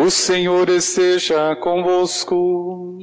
O 0.00 0.10
Senhor 0.12 0.68
esteja 0.68 1.56
convosco. 1.56 2.96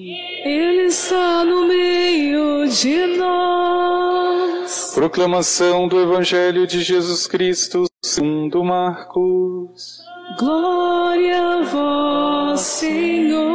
Ele 0.45 0.83
está 0.83 1.43
no 1.43 1.67
meio 1.67 2.65
de 2.69 3.17
nós. 3.17 4.93
Proclamação 4.95 5.89
do 5.89 5.99
Evangelho 5.99 6.65
de 6.65 6.81
Jesus 6.81 7.27
Cristo 7.27 7.83
segundo 8.01 8.63
Marcos. 8.63 10.05
Glória 10.39 11.37
a 11.37 11.63
vós, 11.63 12.61
Senhor. 12.61 13.45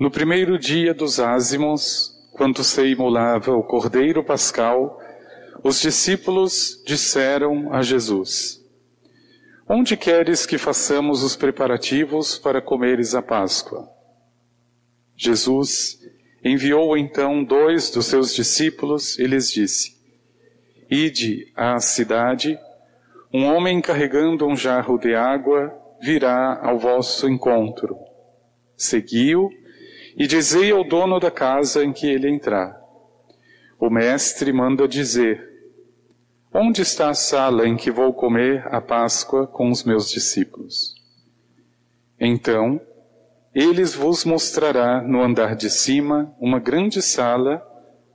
No 0.00 0.10
primeiro 0.10 0.58
dia 0.58 0.92
dos 0.92 1.20
ázimos, 1.20 2.10
quando 2.32 2.64
se 2.64 2.84
imolava 2.88 3.52
o 3.52 3.62
cordeiro 3.62 4.24
pascal, 4.24 4.98
os 5.62 5.80
discípulos 5.80 6.82
disseram 6.86 7.72
a 7.72 7.82
Jesus: 7.82 8.64
Onde 9.68 9.96
queres 9.96 10.46
que 10.46 10.58
façamos 10.58 11.22
os 11.22 11.36
preparativos 11.36 12.38
para 12.38 12.60
comeres 12.60 13.14
a 13.14 13.22
Páscoa? 13.22 13.88
Jesus 15.16 15.98
enviou 16.44 16.96
então 16.96 17.42
dois 17.42 17.90
dos 17.90 18.06
seus 18.06 18.34
discípulos 18.34 19.18
e 19.18 19.26
lhes 19.26 19.50
disse: 19.50 19.96
Ide 20.90 21.52
à 21.56 21.78
cidade, 21.80 22.58
um 23.32 23.44
homem 23.44 23.80
carregando 23.80 24.46
um 24.46 24.56
jarro 24.56 24.96
de 24.96 25.14
água 25.14 25.74
virá 26.00 26.60
ao 26.62 26.78
vosso 26.78 27.28
encontro. 27.28 27.96
Segui-o 28.76 29.50
e 30.16 30.26
dizei 30.26 30.70
ao 30.70 30.84
dono 30.84 31.20
da 31.20 31.30
casa 31.30 31.84
em 31.84 31.92
que 31.92 32.06
ele 32.06 32.28
entrar. 32.28 32.78
O 33.78 33.90
mestre 33.90 34.52
manda 34.52 34.88
dizer: 34.88 35.48
Onde 36.52 36.80
está 36.80 37.10
a 37.10 37.14
sala 37.14 37.68
em 37.68 37.76
que 37.76 37.90
vou 37.90 38.12
comer 38.14 38.66
a 38.74 38.80
Páscoa 38.80 39.46
com 39.46 39.70
os 39.70 39.84
meus 39.84 40.10
discípulos? 40.10 40.94
Então, 42.18 42.80
eles 43.54 43.94
vos 43.94 44.24
mostrará 44.24 45.02
no 45.02 45.22
andar 45.22 45.54
de 45.54 45.68
cima 45.68 46.34
uma 46.40 46.58
grande 46.58 47.02
sala 47.02 47.62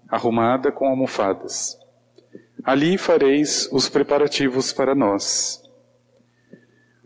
arrumada 0.10 0.72
com 0.72 0.88
almofadas. 0.88 1.78
Ali 2.64 2.98
fareis 2.98 3.70
os 3.72 3.88
preparativos 3.88 4.74
para 4.74 4.96
nós. 4.96 5.62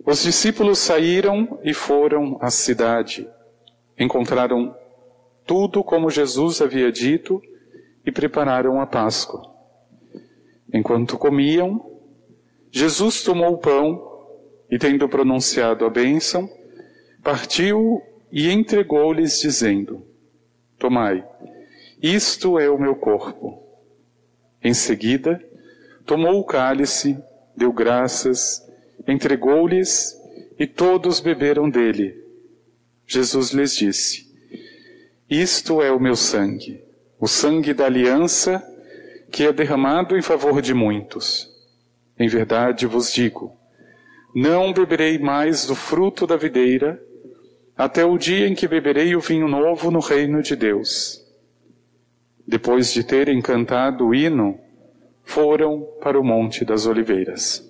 Os 0.05 0.23
discípulos 0.23 0.79
saíram 0.79 1.59
e 1.61 1.73
foram 1.73 2.37
à 2.39 2.49
cidade. 2.49 3.29
Encontraram 3.99 4.73
tudo 5.45 5.83
como 5.83 6.09
Jesus 6.09 6.61
havia 6.61 6.89
dito 6.89 7.41
e 8.05 8.13
prepararam 8.13 8.79
a 8.79 8.87
Páscoa. 8.87 9.56
Enquanto 10.73 11.17
comiam, 11.17 11.99
Jesus 12.71 13.23
tomou 13.23 13.53
o 13.53 13.57
pão 13.57 14.03
e, 14.69 14.77
tendo 14.77 15.07
pronunciado 15.07 15.85
a 15.85 15.89
bênção, 15.89 16.49
partiu 17.23 18.01
e 18.31 18.51
entregou-lhes, 18.51 19.39
dizendo: 19.39 20.05
Tomai, 20.77 21.25
isto 22.01 22.59
é 22.59 22.69
o 22.69 22.77
meu 22.77 22.95
corpo. 22.95 23.63
Em 24.61 24.73
seguida, 24.73 25.41
tomou 26.05 26.39
o 26.39 26.43
cálice, 26.43 27.17
deu 27.55 27.71
graças, 27.71 28.61
entregou-lhes 29.07 30.15
e 30.59 30.67
todos 30.67 31.19
beberam 31.19 31.69
dele. 31.69 32.23
Jesus 33.05 33.51
lhes 33.51 33.75
disse: 33.75 34.27
Isto 35.29 35.81
é 35.81 35.91
o 35.91 35.99
meu 35.99 36.15
sangue, 36.15 36.83
o 37.19 37.27
sangue 37.27 37.73
da 37.73 37.85
aliança 37.85 38.61
que 39.31 39.43
é 39.43 39.53
derramado 39.53 40.17
em 40.17 40.21
favor 40.21 40.61
de 40.61 40.73
muitos. 40.73 41.49
Em 42.17 42.27
verdade 42.27 42.85
vos 42.85 43.13
digo, 43.13 43.55
não 44.33 44.73
beberei 44.73 45.17
mais 45.17 45.65
do 45.65 45.75
fruto 45.75 46.25
da 46.25 46.35
videira, 46.35 47.01
até 47.75 48.03
o 48.05 48.17
dia 48.17 48.47
em 48.47 48.55
que 48.55 48.67
beberei 48.67 49.15
o 49.15 49.19
vinho 49.19 49.47
novo 49.47 49.91
no 49.91 49.99
reino 49.99 50.41
de 50.41 50.55
Deus. 50.55 51.23
Depois 52.47 52.91
de 52.91 53.03
terem 53.03 53.41
cantado 53.41 54.07
o 54.07 54.15
hino, 54.15 54.59
foram 55.23 55.81
para 56.01 56.19
o 56.19 56.23
Monte 56.23 56.63
das 56.63 56.87
Oliveiras. 56.87 57.63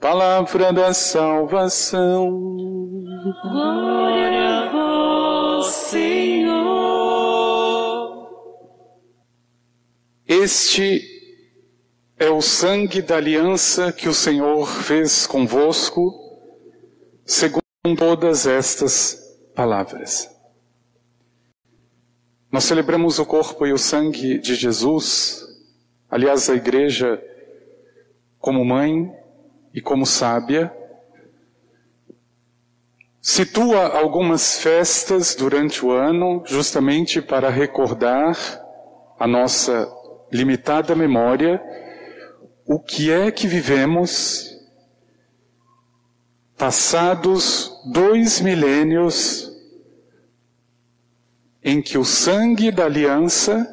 Palavra 0.00 0.72
da 0.72 0.94
salvação. 0.94 2.30
Glória 3.42 4.70
a 4.70 5.62
Senhor. 5.62 6.25
Este 10.28 11.00
é 12.18 12.28
o 12.28 12.42
sangue 12.42 13.00
da 13.00 13.16
aliança 13.16 13.92
que 13.92 14.08
o 14.08 14.14
Senhor 14.14 14.66
fez 14.66 15.24
convosco, 15.24 16.12
segundo 17.24 17.62
todas 17.96 18.44
estas 18.44 19.38
palavras. 19.54 20.28
Nós 22.50 22.64
celebramos 22.64 23.20
o 23.20 23.24
corpo 23.24 23.68
e 23.68 23.72
o 23.72 23.78
sangue 23.78 24.40
de 24.40 24.56
Jesus, 24.56 25.46
aliás, 26.10 26.50
a 26.50 26.56
igreja, 26.56 27.22
como 28.40 28.64
mãe 28.64 29.08
e 29.72 29.80
como 29.80 30.04
sábia, 30.04 30.74
situa 33.20 33.96
algumas 33.96 34.58
festas 34.58 35.36
durante 35.36 35.84
o 35.84 35.92
ano 35.92 36.42
justamente 36.46 37.22
para 37.22 37.48
recordar 37.48 38.36
a 39.20 39.26
nossa 39.28 39.88
limitada 40.32 40.94
memória, 40.94 41.62
o 42.64 42.80
que 42.80 43.10
é 43.10 43.30
que 43.30 43.46
vivemos 43.46 44.56
passados 46.56 47.72
dois 47.92 48.40
milênios 48.40 49.52
em 51.62 51.82
que 51.82 51.98
o 51.98 52.04
sangue 52.04 52.70
da 52.70 52.84
aliança 52.84 53.66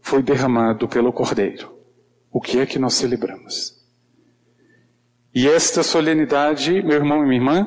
foi 0.00 0.22
derramado 0.22 0.88
pelo 0.88 1.12
Cordeiro. 1.12 1.78
O 2.30 2.40
que 2.40 2.60
é 2.60 2.66
que 2.66 2.78
nós 2.78 2.94
celebramos? 2.94 3.80
E 5.34 5.48
esta 5.48 5.82
solenidade, 5.82 6.82
meu 6.82 6.96
irmão 6.96 7.22
e 7.24 7.26
minha 7.26 7.40
irmã, 7.40 7.66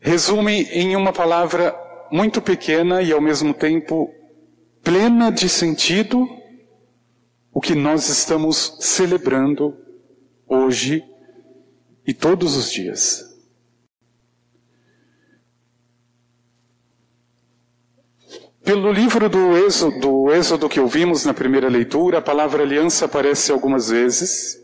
resume 0.00 0.62
em 0.64 0.96
uma 0.96 1.12
palavra 1.12 1.74
muito 2.10 2.40
pequena 2.40 3.02
e 3.02 3.12
ao 3.12 3.20
mesmo 3.20 3.52
tempo 3.52 4.12
plena 4.82 5.30
de 5.30 5.48
sentido 5.48 6.28
o 7.52 7.60
que 7.60 7.74
nós 7.74 8.08
estamos 8.08 8.76
celebrando 8.80 9.76
hoje 10.46 11.04
e 12.06 12.14
todos 12.14 12.56
os 12.56 12.70
dias. 12.70 13.24
Pelo 18.62 18.92
livro 18.92 19.28
do 19.28 19.56
êxodo, 19.56 19.98
do 19.98 20.32
êxodo 20.32 20.68
que 20.68 20.78
ouvimos 20.78 21.24
na 21.24 21.32
primeira 21.32 21.68
leitura, 21.68 22.18
a 22.18 22.22
palavra 22.22 22.62
aliança 22.62 23.06
aparece 23.06 23.50
algumas 23.50 23.88
vezes, 23.88 24.58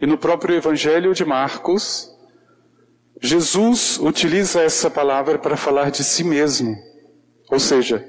e 0.00 0.06
no 0.06 0.18
próprio 0.18 0.56
Evangelho 0.56 1.14
de 1.14 1.24
Marcos, 1.24 2.14
Jesus 3.20 3.98
utiliza 3.98 4.60
essa 4.60 4.90
palavra 4.90 5.38
para 5.38 5.56
falar 5.56 5.90
de 5.90 6.04
si 6.04 6.22
mesmo. 6.22 6.76
Ou 7.50 7.58
seja, 7.58 8.06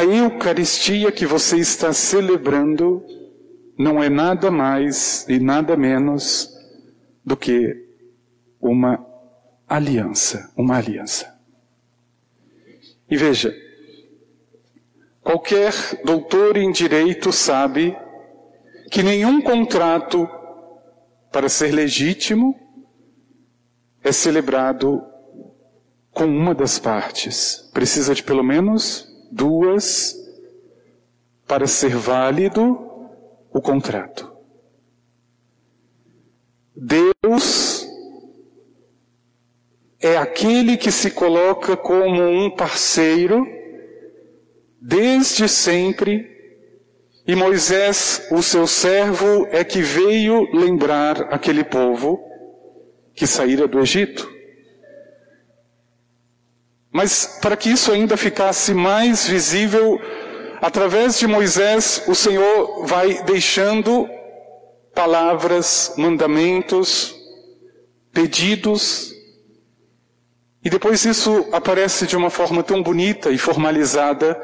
a 0.00 0.04
Eucaristia 0.04 1.12
que 1.12 1.26
você 1.26 1.58
está 1.58 1.92
celebrando 1.92 3.04
não 3.76 4.02
é 4.02 4.08
nada 4.08 4.50
mais 4.50 5.28
e 5.28 5.38
nada 5.38 5.76
menos 5.76 6.48
do 7.22 7.36
que 7.36 7.86
uma 8.58 9.06
aliança, 9.68 10.50
uma 10.56 10.78
aliança. 10.78 11.38
E 13.10 13.16
veja, 13.16 13.54
qualquer 15.20 15.74
doutor 16.02 16.56
em 16.56 16.72
direito 16.72 17.30
sabe 17.30 17.94
que 18.90 19.02
nenhum 19.02 19.42
contrato, 19.42 20.26
para 21.30 21.50
ser 21.50 21.72
legítimo, 21.72 22.58
é 24.02 24.12
celebrado 24.12 25.04
com 26.10 26.24
uma 26.24 26.54
das 26.54 26.78
partes. 26.78 27.68
Precisa 27.74 28.14
de 28.14 28.22
pelo 28.22 28.42
menos 28.42 29.09
duas 29.30 30.16
para 31.46 31.66
ser 31.66 31.96
válido 31.96 32.78
o 33.52 33.60
contrato. 33.60 34.30
Deus 36.74 37.86
é 40.00 40.16
aquele 40.16 40.76
que 40.76 40.90
se 40.90 41.10
coloca 41.10 41.76
como 41.76 42.22
um 42.22 42.50
parceiro 42.50 43.46
desde 44.80 45.46
sempre, 45.46 46.26
e 47.26 47.36
Moisés, 47.36 48.26
o 48.30 48.42
seu 48.42 48.66
servo, 48.66 49.46
é 49.50 49.62
que 49.62 49.82
veio 49.82 50.48
lembrar 50.56 51.32
aquele 51.34 51.62
povo 51.62 52.18
que 53.14 53.26
saíra 53.26 53.68
do 53.68 53.78
Egito. 53.78 54.29
Mas 56.92 57.38
para 57.40 57.56
que 57.56 57.70
isso 57.70 57.92
ainda 57.92 58.16
ficasse 58.16 58.74
mais 58.74 59.26
visível, 59.26 60.00
Através 60.60 61.18
de 61.18 61.26
Moisés, 61.26 62.04
o 62.06 62.14
Senhor 62.14 62.84
vai 62.84 63.22
deixando 63.22 64.06
palavras, 64.94 65.94
mandamentos, 65.96 67.16
pedidos, 68.12 69.10
e 70.62 70.68
depois 70.68 71.02
isso 71.06 71.48
aparece 71.50 72.06
de 72.06 72.14
uma 72.14 72.28
forma 72.28 72.62
tão 72.62 72.82
bonita 72.82 73.30
e 73.30 73.38
formalizada 73.38 74.38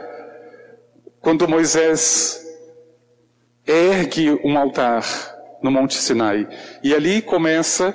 quando 1.20 1.46
Moisés 1.46 2.42
ergue 3.66 4.40
um 4.42 4.56
altar 4.56 5.04
no 5.62 5.70
Monte 5.70 5.96
Sinai. 5.96 6.48
E 6.82 6.94
ali 6.94 7.20
começa 7.20 7.94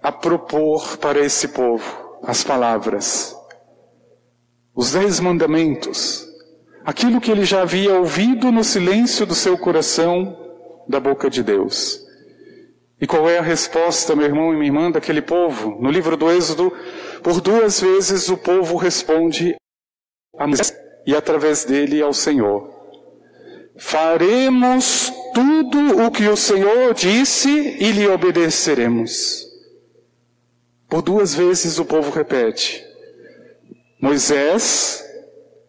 a 0.00 0.12
propor 0.12 0.96
para 0.98 1.18
esse 1.18 1.48
povo 1.48 2.20
as 2.22 2.44
palavras, 2.44 3.34
os 4.78 4.92
dez 4.92 5.18
mandamentos, 5.18 6.24
aquilo 6.84 7.20
que 7.20 7.32
ele 7.32 7.44
já 7.44 7.62
havia 7.62 7.94
ouvido 7.94 8.52
no 8.52 8.62
silêncio 8.62 9.26
do 9.26 9.34
seu 9.34 9.58
coração 9.58 10.38
da 10.88 11.00
boca 11.00 11.28
de 11.28 11.42
Deus. 11.42 12.00
E 13.00 13.04
qual 13.04 13.28
é 13.28 13.38
a 13.38 13.42
resposta, 13.42 14.14
meu 14.14 14.26
irmão 14.26 14.52
e 14.52 14.56
minha 14.56 14.68
irmã, 14.68 14.88
daquele 14.88 15.20
povo? 15.20 15.76
No 15.80 15.90
livro 15.90 16.16
do 16.16 16.30
Êxodo, 16.30 16.72
por 17.24 17.40
duas 17.40 17.80
vezes 17.80 18.28
o 18.28 18.36
povo 18.36 18.76
responde 18.76 19.56
a 20.38 20.46
Moisés 20.46 20.72
e 21.04 21.12
através 21.12 21.64
dele 21.64 22.00
ao 22.00 22.12
Senhor. 22.12 22.70
Faremos 23.76 25.12
tudo 25.34 26.04
o 26.06 26.10
que 26.12 26.28
o 26.28 26.36
Senhor 26.36 26.94
disse 26.94 27.50
e 27.80 27.90
lhe 27.90 28.06
obedeceremos. 28.06 29.44
Por 30.88 31.02
duas 31.02 31.34
vezes 31.34 31.80
o 31.80 31.84
povo 31.84 32.12
repete. 32.12 32.87
Moisés, 34.00 35.04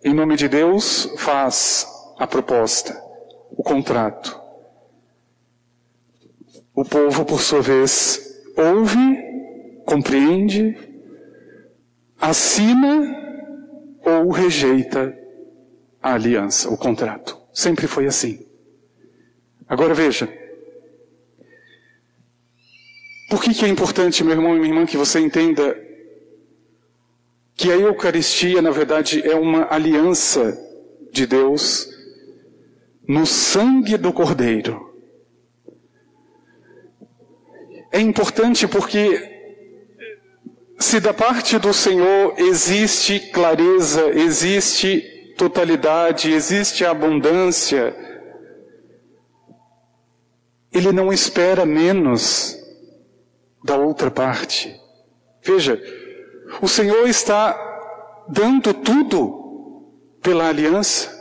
em 0.04 0.14
nome 0.14 0.36
de 0.36 0.48
Deus, 0.48 1.12
faz 1.18 1.88
a 2.20 2.28
proposta, 2.28 2.96
o 3.50 3.64
contrato. 3.64 4.40
O 6.76 6.86
povo, 6.86 7.26
por 7.26 7.42
sua 7.42 7.60
vez, 7.60 8.44
ouve, 8.56 9.18
compreende, 9.84 10.78
assina 12.22 13.18
ou 14.06 14.30
rejeita 14.30 15.18
a 16.00 16.14
aliança, 16.14 16.70
o 16.70 16.78
contrato. 16.78 17.36
Sempre 17.52 17.88
foi 17.88 18.06
assim. 18.06 18.46
Agora 19.68 19.96
veja. 19.96 20.32
Por 23.28 23.42
que, 23.42 23.56
que 23.56 23.66
é 23.66 23.68
importante, 23.68 24.24
meu 24.24 24.34
irmão 24.34 24.56
e 24.56 24.60
minha 24.60 24.72
irmã, 24.72 24.86
que 24.86 24.98
você 24.98 25.20
entenda 25.20 25.89
que 27.60 27.70
a 27.70 27.76
Eucaristia, 27.76 28.62
na 28.62 28.72
verdade, 28.72 29.22
é 29.22 29.36
uma 29.36 29.68
aliança 29.70 30.58
de 31.12 31.28
Deus 31.28 31.90
no 33.06 33.26
sangue 33.26 33.98
do 33.98 34.14
Cordeiro. 34.14 34.80
É 37.92 38.00
importante 38.00 38.66
porque 38.66 39.30
se 40.80 41.02
da 41.02 41.14
parte 41.14 41.60
do 41.60 41.74
Senhor 41.74 42.34
existe 42.38 43.20
clareza, 43.30 44.08
existe 44.18 45.34
totalidade, 45.38 46.32
existe 46.32 46.86
abundância, 46.86 47.94
Ele 50.72 50.94
não 50.94 51.12
espera 51.12 51.66
menos 51.66 52.58
da 53.66 53.76
outra 53.76 54.10
parte. 54.10 54.80
Veja, 55.44 55.82
o 56.62 56.68
Senhor 56.68 57.08
está 57.08 57.58
dando 58.28 58.74
tudo 58.74 59.88
pela 60.22 60.50
aliança. 60.50 61.18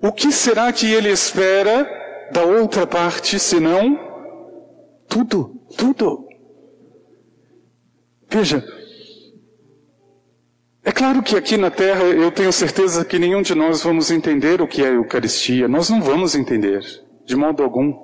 O 0.00 0.12
que 0.12 0.32
será 0.32 0.72
que 0.72 0.90
Ele 0.92 1.10
espera 1.10 1.88
da 2.32 2.42
outra 2.44 2.86
parte, 2.86 3.38
senão 3.38 3.98
tudo? 5.08 5.60
Tudo. 5.76 6.26
Veja, 8.28 8.64
é 10.84 10.90
claro 10.90 11.22
que 11.22 11.36
aqui 11.36 11.56
na 11.56 11.70
Terra 11.70 12.02
eu 12.02 12.32
tenho 12.32 12.52
certeza 12.52 13.04
que 13.04 13.18
nenhum 13.18 13.42
de 13.42 13.54
nós 13.54 13.82
vamos 13.82 14.10
entender 14.10 14.60
o 14.60 14.66
que 14.66 14.82
é 14.82 14.88
a 14.88 14.92
Eucaristia. 14.92 15.68
Nós 15.68 15.88
não 15.88 16.02
vamos 16.02 16.34
entender, 16.34 16.80
de 17.24 17.36
modo 17.36 17.62
algum. 17.62 17.94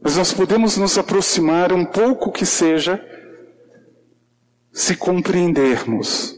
Mas 0.00 0.16
nós 0.16 0.32
podemos 0.32 0.78
nos 0.78 0.96
aproximar 0.96 1.72
um 1.72 1.84
pouco 1.84 2.32
que 2.32 2.46
seja, 2.46 3.04
se 4.72 4.96
compreendermos 4.96 6.36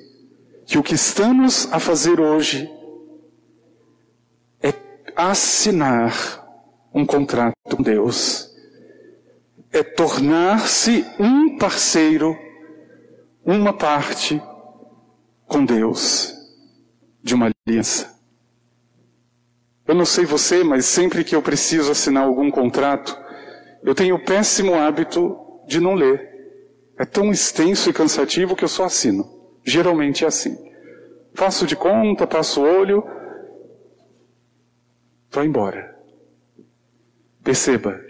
que 0.66 0.76
o 0.76 0.82
que 0.82 0.94
estamos 0.94 1.72
a 1.72 1.78
fazer 1.78 2.20
hoje 2.20 2.68
é 4.62 4.74
assinar 5.14 6.42
um 6.92 7.06
contrato 7.06 7.54
com 7.70 7.82
Deus 7.82 8.54
é 9.74 9.82
tornar-se 9.82 11.04
um 11.18 11.58
parceiro, 11.58 12.38
uma 13.44 13.72
parte 13.72 14.40
com 15.48 15.64
Deus 15.64 16.32
de 17.20 17.34
uma 17.34 17.50
aliança. 17.66 18.14
Eu 19.86 19.96
não 19.96 20.04
sei 20.04 20.24
você, 20.24 20.62
mas 20.62 20.86
sempre 20.86 21.24
que 21.24 21.34
eu 21.34 21.42
preciso 21.42 21.90
assinar 21.90 22.24
algum 22.24 22.52
contrato, 22.52 23.18
eu 23.82 23.94
tenho 23.96 24.14
o 24.14 24.24
péssimo 24.24 24.74
hábito 24.74 25.36
de 25.66 25.80
não 25.80 25.94
ler. 25.94 26.33
É 26.98 27.04
tão 27.04 27.30
extenso 27.30 27.90
e 27.90 27.92
cansativo 27.92 28.54
que 28.54 28.64
eu 28.64 28.68
só 28.68 28.84
assino. 28.84 29.28
Geralmente 29.64 30.24
é 30.24 30.28
assim. 30.28 30.56
Faço 31.34 31.66
de 31.66 31.74
conta, 31.74 32.26
passo 32.26 32.62
o 32.62 32.64
olho, 32.64 33.02
vou 35.30 35.44
embora. 35.44 35.94
Perceba, 37.42 38.00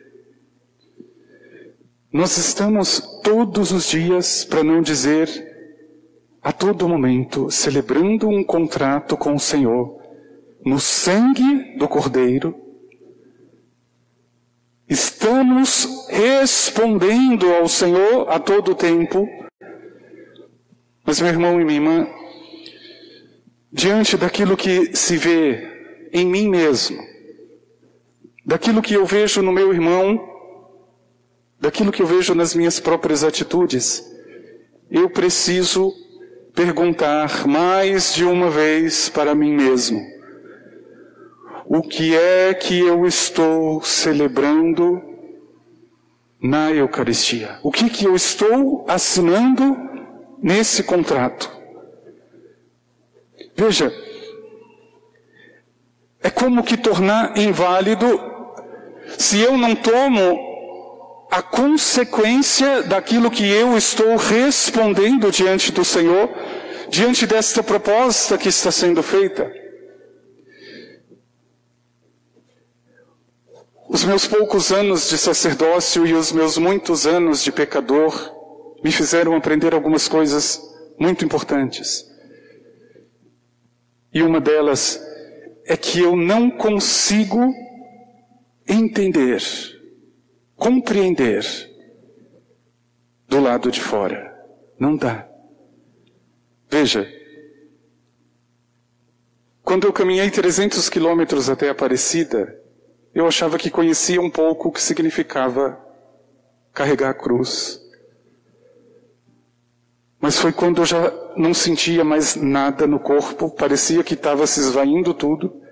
nós 2.12 2.36
estamos 2.36 3.00
todos 3.25 3.72
os 3.72 3.88
dias, 3.88 4.44
para 4.44 4.62
não 4.62 4.81
dizer 4.81 5.28
a 6.40 6.52
todo 6.52 6.88
momento, 6.88 7.50
celebrando 7.50 8.28
um 8.28 8.44
contrato 8.44 9.16
com 9.16 9.34
o 9.34 9.40
Senhor, 9.40 10.00
no 10.64 10.78
sangue 10.78 11.76
do 11.76 11.88
Cordeiro. 11.88 12.54
Estamos 14.94 16.06
respondendo 16.08 17.52
ao 17.52 17.69
Senhor 17.69 18.31
a 18.31 18.38
todo 18.38 18.76
tempo. 18.76 19.29
Mas, 21.05 21.20
meu 21.20 21.31
irmão 21.31 21.61
e 21.61 21.64
minha 21.64 21.79
irmã, 21.79 22.06
diante 23.73 24.17
daquilo 24.17 24.56
que 24.56 24.94
se 24.94 25.17
vê 25.17 26.08
em 26.12 26.25
mim 26.25 26.49
mesmo, 26.49 26.96
daquilo 28.47 28.80
que 28.80 28.95
eu 28.95 29.04
vejo 29.04 29.42
no 29.42 29.50
meu 29.50 29.75
irmão, 29.75 30.16
daquilo 31.59 31.90
que 31.90 32.00
eu 32.00 32.07
vejo 32.07 32.33
nas 32.33 32.54
minhas 32.54 32.78
próprias 32.78 33.25
atitudes, 33.25 34.00
eu 34.88 35.11
preciso 35.11 35.92
perguntar 36.54 37.49
mais 37.49 38.14
de 38.14 38.25
uma 38.25 38.49
vez 38.49 39.09
para 39.09 39.35
mim 39.35 39.57
mesmo: 39.57 40.13
o 41.66 41.83
que 41.83 42.14
é 42.14 42.52
que 42.54 42.78
eu 42.78 43.06
estou 43.06 43.83
celebrando 43.83 45.02
na 46.40 46.71
Eucaristia? 46.71 47.59
O 47.62 47.71
que 47.71 47.88
que 47.88 48.04
eu 48.04 48.14
estou 48.14 48.85
assinando 48.87 49.76
nesse 50.42 50.83
contrato? 50.83 51.50
Veja, 53.56 53.92
é 56.23 56.28
como 56.28 56.62
que 56.62 56.76
tornar 56.76 57.37
inválido 57.38 58.21
se 59.18 59.40
eu 59.40 59.56
não 59.56 59.75
tomo 59.75 60.54
a 61.30 61.42
consequência 61.42 62.83
daquilo 62.83 63.30
que 63.30 63.49
eu 63.49 63.76
estou 63.76 64.16
respondendo 64.16 65.30
diante 65.30 65.73
do 65.73 65.85
Senhor, 65.85 66.28
diante 66.88 67.26
desta 67.26 67.62
proposta 67.62 68.38
que 68.38 68.49
está 68.49 68.71
sendo 68.71 69.02
feita. 69.02 69.63
Os 73.94 74.02
meus 74.02 74.26
poucos 74.26 74.72
anos 74.72 75.08
de 75.08 75.16
sacerdócio 75.16 76.04
e 76.04 76.14
os 76.14 76.32
meus 76.32 76.58
muitos 76.58 77.06
anos 77.06 77.44
de 77.44 77.52
pecador 77.52 78.12
me 78.82 78.90
fizeram 78.90 79.36
aprender 79.36 79.72
algumas 79.72 80.08
coisas 80.08 80.60
muito 80.98 81.24
importantes. 81.24 82.04
E 84.12 84.20
uma 84.20 84.40
delas 84.40 85.00
é 85.64 85.76
que 85.76 86.00
eu 86.00 86.16
não 86.16 86.50
consigo 86.50 87.54
entender 88.66 89.40
compreender 90.56 91.44
do 93.28 93.38
lado 93.38 93.70
de 93.70 93.80
fora. 93.80 94.36
Não 94.76 94.96
dá. 94.96 95.24
Veja, 96.68 97.08
quando 99.62 99.86
eu 99.86 99.92
caminhei 99.92 100.28
300 100.32 100.88
quilômetros 100.88 101.48
até 101.48 101.68
Aparecida, 101.68 102.63
eu 103.14 103.26
achava 103.28 103.56
que 103.56 103.71
conhecia 103.71 104.21
um 104.21 104.28
pouco 104.28 104.68
o 104.68 104.73
que 104.73 104.83
significava 104.83 105.78
carregar 106.73 107.11
a 107.11 107.14
cruz. 107.14 107.80
Mas 110.21 110.38
foi 110.38 110.52
quando 110.52 110.83
eu 110.83 110.87
já 110.87 111.12
não 111.37 111.54
sentia 111.54 112.02
mais 112.02 112.35
nada 112.35 112.87
no 112.87 112.99
corpo, 112.99 113.50
parecia 113.50 114.02
que 114.02 114.14
estava 114.14 114.47
se 114.47 114.59
esvaindo 114.59 115.14
tudo. 115.14 115.62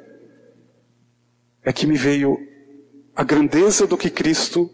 é 1.65 1.73
que 1.73 1.87
me 1.87 1.97
veio 1.97 2.37
a 3.15 3.23
grandeza 3.23 3.87
do 3.87 3.97
que 3.97 4.11
Cristo, 4.11 4.71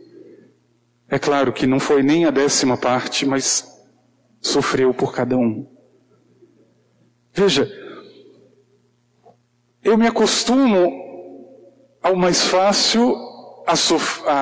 é 1.08 1.18
claro 1.18 1.52
que 1.52 1.66
não 1.66 1.78
foi 1.80 2.02
nem 2.02 2.24
a 2.24 2.30
décima 2.30 2.76
parte, 2.76 3.26
mas 3.26 3.66
sofreu 4.40 4.92
por 4.92 5.14
cada 5.14 5.36
um. 5.36 5.66
Veja, 7.32 7.70
eu 9.82 9.96
me 9.96 10.06
acostumo 10.06 11.07
ao 12.08 12.16
mais 12.16 12.42
fácil, 12.42 13.14
a, 13.66 13.74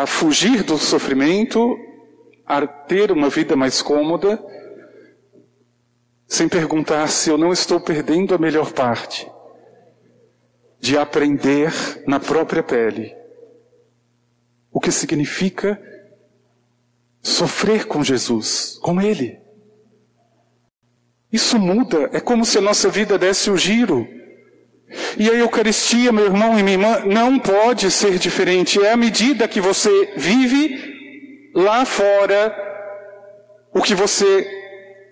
a 0.03 0.07
fugir 0.07 0.63
do 0.63 0.79
sofrimento, 0.79 1.77
a 2.47 2.65
ter 2.65 3.11
uma 3.11 3.29
vida 3.29 3.57
mais 3.57 3.83
cômoda, 3.83 4.41
sem 6.29 6.49
perguntar 6.49 7.09
se 7.09 7.29
eu 7.29 7.37
não 7.37 7.53
estou 7.53 7.81
perdendo 7.81 8.35
a 8.35 8.39
melhor 8.39 8.73
parte 8.73 9.29
de 10.79 10.97
aprender 10.97 11.73
na 12.07 12.21
própria 12.21 12.63
pele 12.63 13.17
o 14.71 14.79
que 14.79 14.93
significa 14.93 15.81
sofrer 17.21 17.87
com 17.87 18.05
Jesus, 18.05 18.79
com 18.81 19.01
Ele. 19.01 19.41
Isso 21.33 21.59
muda, 21.59 22.11
é 22.13 22.21
como 22.21 22.45
se 22.45 22.59
a 22.59 22.61
nossa 22.61 22.89
vida 22.89 23.19
desse 23.19 23.51
o 23.51 23.57
giro. 23.57 24.07
E 25.19 25.29
a 25.29 25.35
Eucaristia, 25.35 26.13
meu 26.13 26.27
irmão 26.27 26.59
e 26.59 26.63
minha 26.63 26.77
irmã, 26.77 27.03
não 27.05 27.39
pode 27.39 27.91
ser 27.91 28.19
diferente. 28.19 28.83
É 28.83 28.93
à 28.93 28.97
medida 28.97 29.49
que 29.49 29.61
você 29.61 30.13
vive 30.17 31.51
lá 31.55 31.85
fora 31.85 32.55
o 33.73 33.83
que 33.83 33.95
você 33.95 34.47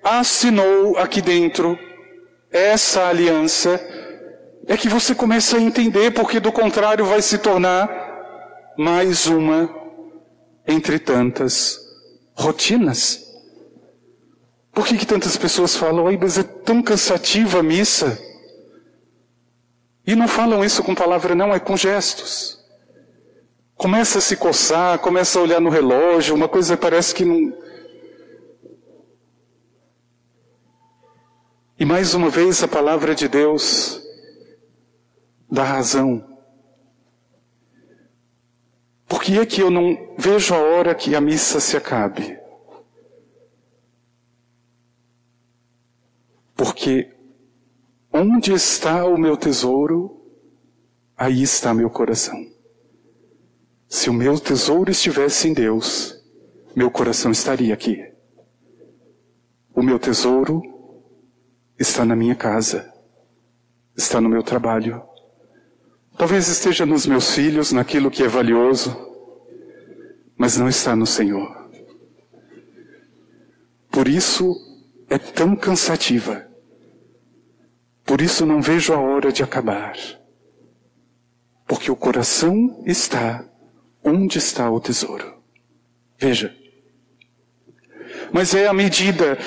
assinou 0.02 0.96
aqui 0.98 1.20
dentro, 1.20 1.78
essa 2.50 3.08
aliança, 3.08 3.80
é 4.66 4.76
que 4.76 4.88
você 4.88 5.14
começa 5.14 5.56
a 5.56 5.60
entender, 5.60 6.12
porque 6.12 6.40
do 6.40 6.52
contrário 6.52 7.04
vai 7.04 7.20
se 7.20 7.38
tornar 7.38 7.90
mais 8.76 9.26
uma 9.26 9.68
entre 10.66 10.98
tantas 10.98 11.78
rotinas. 12.34 13.22
Por 14.72 14.86
que, 14.86 14.96
que 14.96 15.06
tantas 15.06 15.36
pessoas 15.36 15.76
falam, 15.76 16.06
mas 16.18 16.38
é 16.38 16.42
tão 16.42 16.82
cansativa 16.82 17.60
a 17.60 17.62
missa? 17.62 18.18
E 20.06 20.14
não 20.14 20.28
falam 20.28 20.64
isso 20.64 20.82
com 20.82 20.94
palavra, 20.94 21.34
não, 21.34 21.54
é 21.54 21.58
com 21.58 21.76
gestos. 21.76 22.62
Começa 23.74 24.18
a 24.18 24.20
se 24.20 24.36
coçar, 24.36 24.98
começa 24.98 25.38
a 25.38 25.42
olhar 25.42 25.60
no 25.60 25.70
relógio, 25.70 26.34
uma 26.34 26.48
coisa 26.48 26.76
parece 26.76 27.14
que 27.14 27.24
não. 27.24 27.52
E 31.78 31.84
mais 31.84 32.14
uma 32.14 32.30
vez 32.30 32.62
a 32.62 32.68
palavra 32.68 33.14
de 33.14 33.28
Deus 33.28 34.00
dá 35.50 35.64
razão. 35.64 36.24
Por 39.08 39.22
que 39.22 39.38
é 39.38 39.46
que 39.46 39.60
eu 39.60 39.70
não 39.70 40.14
vejo 40.18 40.54
a 40.54 40.58
hora 40.58 40.94
que 40.94 41.14
a 41.14 41.20
missa 41.20 41.60
se 41.60 41.76
acabe? 41.76 42.38
Porque 46.54 47.13
onde 48.14 48.52
está 48.52 49.04
o 49.04 49.18
meu 49.18 49.36
tesouro, 49.36 50.24
aí 51.16 51.42
está 51.42 51.74
meu 51.74 51.90
coração. 51.90 52.38
Se 53.88 54.08
o 54.08 54.14
meu 54.14 54.38
tesouro 54.38 54.90
estivesse 54.90 55.48
em 55.48 55.52
Deus, 55.52 56.14
meu 56.76 56.90
coração 56.90 57.32
estaria 57.32 57.74
aqui. 57.74 58.02
O 59.74 59.82
meu 59.82 59.98
tesouro 59.98 60.62
está 61.78 62.04
na 62.04 62.14
minha 62.14 62.36
casa, 62.36 62.92
está 63.96 64.20
no 64.20 64.28
meu 64.28 64.42
trabalho, 64.42 65.02
Talvez 66.16 66.46
esteja 66.46 66.86
nos 66.86 67.06
meus 67.06 67.34
filhos, 67.34 67.72
naquilo 67.72 68.10
que 68.10 68.22
é 68.22 68.28
valioso, 68.28 68.96
mas 70.36 70.56
não 70.56 70.68
está 70.68 70.94
no 70.94 71.06
Senhor. 71.06 71.68
Por 73.90 74.06
isso 74.06 74.54
é 75.10 75.18
tão 75.18 75.56
cansativa. 75.56 76.48
Por 78.04 78.20
isso 78.20 78.44
não 78.44 78.60
vejo 78.60 78.92
a 78.92 78.98
hora 78.98 79.32
de 79.32 79.42
acabar. 79.42 79.94
Porque 81.66 81.90
o 81.90 81.96
coração 81.96 82.82
está 82.84 83.44
onde 84.04 84.38
está 84.38 84.70
o 84.70 84.78
tesouro. 84.78 85.34
Veja. 86.18 86.54
Mas 88.30 88.54
é 88.54 88.66
a 88.66 88.72
medida 88.72 89.38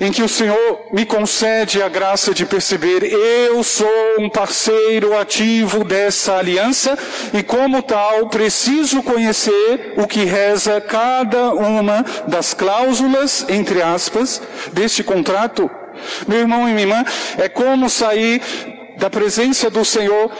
em 0.00 0.10
que 0.10 0.22
o 0.22 0.28
Senhor 0.28 0.88
me 0.92 1.04
concede 1.04 1.82
a 1.82 1.88
graça 1.88 2.32
de 2.32 2.46
perceber, 2.46 3.02
eu 3.04 3.62
sou 3.62 3.86
um 4.18 4.30
parceiro 4.30 5.16
ativo 5.16 5.84
dessa 5.84 6.36
aliança 6.36 6.98
e, 7.34 7.42
como 7.42 7.82
tal, 7.82 8.28
preciso 8.30 9.02
conhecer 9.02 9.92
o 9.98 10.06
que 10.06 10.24
reza 10.24 10.80
cada 10.80 11.52
uma 11.52 12.02
das 12.26 12.54
cláusulas, 12.54 13.44
entre 13.50 13.82
aspas, 13.82 14.40
deste 14.72 15.04
contrato. 15.04 15.70
Meu 16.26 16.38
irmão 16.38 16.68
e 16.68 16.72
minha 16.72 16.82
irmã, 16.82 17.04
é 17.38 17.48
como 17.48 17.88
sair 17.88 18.40
da 18.98 19.08
presença 19.08 19.70
do 19.70 19.84
Senhor 19.84 20.30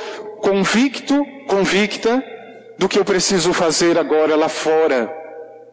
convicto, 0.40 1.24
convicta 1.46 2.22
do 2.78 2.88
que 2.88 2.98
eu 2.98 3.04
preciso 3.04 3.52
fazer 3.52 3.98
agora 3.98 4.36
lá 4.36 4.48
fora. 4.48 5.10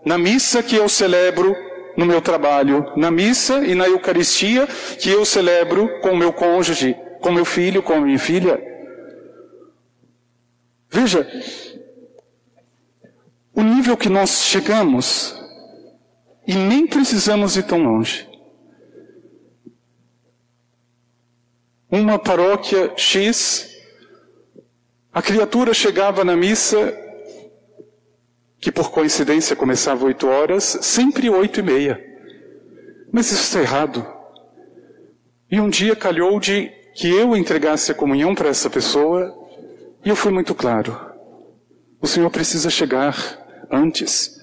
Na 0.06 0.17
missa 0.17 0.62
que 0.62 0.75
eu 0.75 0.88
celebro 0.88 1.56
no 1.96 2.06
meu 2.06 2.22
trabalho, 2.22 2.91
na 2.96 3.10
missa 3.10 3.65
e 3.65 3.74
na 3.74 3.88
Eucaristia 3.88 4.67
que 5.00 5.10
eu 5.10 5.25
celebro 5.25 6.00
com 6.01 6.15
meu 6.15 6.32
cônjuge, 6.32 6.96
com 7.22 7.32
meu 7.32 7.46
filho, 7.46 7.82
com 7.82 8.00
minha 8.00 8.20
filha. 8.20 8.62
Veja, 10.89 11.27
o 13.53 13.62
nível 13.62 13.98
que 13.98 14.08
nós 14.08 14.44
chegamos, 14.44 15.36
e 16.46 16.53
nem 16.53 16.86
precisamos 16.86 17.58
ir 17.58 17.63
tão 17.63 17.82
longe. 17.82 18.27
Uma 21.89 22.20
paróquia 22.20 22.91
X, 22.98 23.74
a 25.13 25.22
criatura 25.22 25.74
chegava 25.74 26.25
na 26.25 26.36
missa 26.36 26.94
que 28.60 28.72
por 28.72 28.91
coincidência 28.91 29.56
começava 29.56 30.06
oito 30.06 30.27
horas, 30.27 30.79
sempre 30.82 31.29
oito 31.29 31.60
e 31.60 31.63
meia. 31.63 32.03
Mas 33.12 33.32
isso 33.32 33.44
está 33.44 33.62
errado. 33.62 34.06
E 35.50 35.60
um 35.62 35.70
dia 35.70 35.96
calhou 35.96 36.39
de 36.39 36.70
que 36.94 37.08
eu 37.08 37.38
entregasse 37.38 37.91
a 37.91 37.96
comunhão 37.96 38.36
para 38.36 38.50
essa 38.50 38.70
pessoa, 38.70 39.34
e 40.03 40.10
eu 40.10 40.15
fui 40.15 40.32
muito 40.32 40.53
claro. 40.53 41.00
O 42.01 42.08
Senhor 42.08 42.29
precisa 42.29 42.70
chegar 42.70 43.15
antes, 43.72 44.38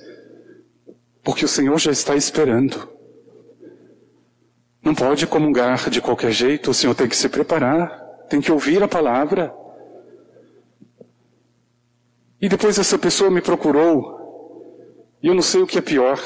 porque 1.22 1.44
o 1.44 1.48
Senhor 1.48 1.78
já 1.78 1.90
está 1.90 2.16
esperando. 2.16 2.93
Não 4.85 4.95
pode 4.95 5.26
comungar 5.26 5.88
de 5.88 6.00
qualquer 6.00 6.31
jeito, 6.31 6.71
o 6.71 6.75
Senhor 6.75 6.95
tem 6.95 7.09
que 7.09 7.17
se 7.17 7.29
preparar, 7.29 7.88
tem 8.29 8.38
que 8.41 8.53
ouvir 8.53 8.83
a 8.83 8.88
palavra. 8.88 9.55
E 12.38 12.49
depois 12.50 12.79
essa 12.79 12.99
pessoa 12.99 13.31
me 13.31 13.41
procurou. 13.41 14.12
E 15.23 15.26
eu 15.29 15.35
não 15.35 15.41
sei 15.41 15.62
o 15.62 15.67
que 15.67 15.79
é 15.79 15.81
pior. 15.81 16.21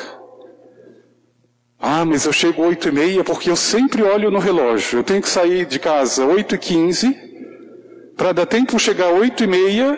Ah, 1.78 2.04
mas 2.04 2.24
eu 2.24 2.32
chego 2.32 2.64
oito 2.64 2.88
e 2.88 2.92
meia 2.92 3.22
porque 3.22 3.48
eu 3.48 3.54
sempre 3.54 4.02
olho 4.02 4.28
no 4.28 4.40
relógio. 4.40 4.98
Eu 4.98 5.04
tenho 5.04 5.22
que 5.22 5.28
sair 5.28 5.64
de 5.64 5.78
casa 5.78 6.26
oito 6.26 6.56
e 6.56 6.58
quinze 6.58 7.16
para 8.16 8.32
dar 8.32 8.46
tempo 8.46 8.76
chegar 8.80 9.10
oito 9.10 9.44
e 9.44 9.46
meia, 9.46 9.96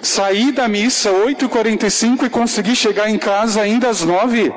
sair 0.00 0.52
da 0.52 0.68
missa 0.68 1.10
oito 1.10 1.46
e 1.46 1.48
quarenta 1.48 1.88
e 1.88 1.90
cinco 1.90 2.24
e 2.24 2.30
conseguir 2.30 2.76
chegar 2.76 3.10
em 3.10 3.18
casa 3.18 3.60
ainda 3.60 3.88
às 3.88 4.04
nove. 4.04 4.52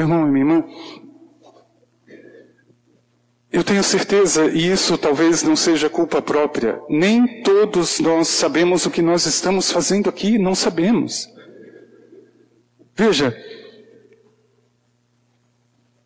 Meu 0.00 0.08
irmão 0.08 0.28
e 0.28 0.30
minha 0.30 0.44
irmã, 0.46 0.64
eu 3.52 3.62
tenho 3.62 3.84
certeza, 3.84 4.46
e 4.46 4.72
isso 4.72 4.96
talvez 4.96 5.42
não 5.42 5.54
seja 5.54 5.90
culpa 5.90 6.22
própria, 6.22 6.80
nem 6.88 7.42
todos 7.42 8.00
nós 8.00 8.28
sabemos 8.28 8.86
o 8.86 8.90
que 8.90 9.02
nós 9.02 9.26
estamos 9.26 9.70
fazendo 9.70 10.08
aqui, 10.08 10.38
não 10.38 10.54
sabemos. 10.54 11.28
Veja, 12.96 13.36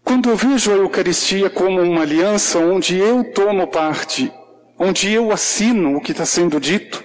quando 0.02 0.28
eu 0.28 0.36
vejo 0.36 0.72
a 0.72 0.76
Eucaristia 0.76 1.48
como 1.48 1.80
uma 1.80 2.02
aliança 2.02 2.58
onde 2.58 2.98
eu 2.98 3.22
tomo 3.32 3.68
parte, 3.68 4.32
onde 4.76 5.12
eu 5.12 5.30
assino 5.30 5.96
o 5.96 6.00
que 6.00 6.10
está 6.10 6.26
sendo 6.26 6.58
dito, 6.58 7.04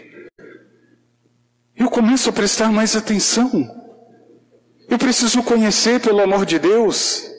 eu 1.76 1.88
começo 1.88 2.32
a 2.32 2.34
prestar 2.34 2.72
mais 2.72 2.96
atenção. 2.96 3.79
Eu 4.90 4.98
preciso 4.98 5.44
conhecer, 5.44 6.00
pelo 6.00 6.22
amor 6.22 6.46
de 6.46 6.58
Deus, 6.58 7.30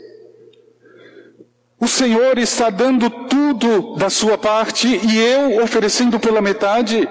o 1.81 1.89
Senhor 1.89 2.39
está 2.39 2.69
dando 2.69 3.09
tudo 3.09 3.97
da 3.97 4.11
sua 4.11 4.37
parte 4.37 4.87
e 4.87 5.19
eu 5.19 5.63
oferecendo 5.63 6.21
pela 6.21 6.41
metade. 6.41 7.09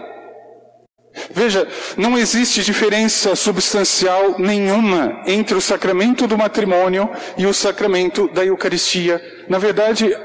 Veja, 1.32 1.68
não 1.98 2.18
existe 2.18 2.64
diferença 2.64 3.36
substancial 3.36 4.38
nenhuma 4.38 5.24
entre 5.26 5.56
o 5.56 5.62
sacramento 5.62 6.28
do 6.28 6.38
matrimônio 6.38 7.10
e 7.36 7.46
o 7.46 7.54
sacramento 7.54 8.28
da 8.30 8.46
Eucaristia. 8.46 9.20
Na 9.50 9.58
verdade, 9.58 10.16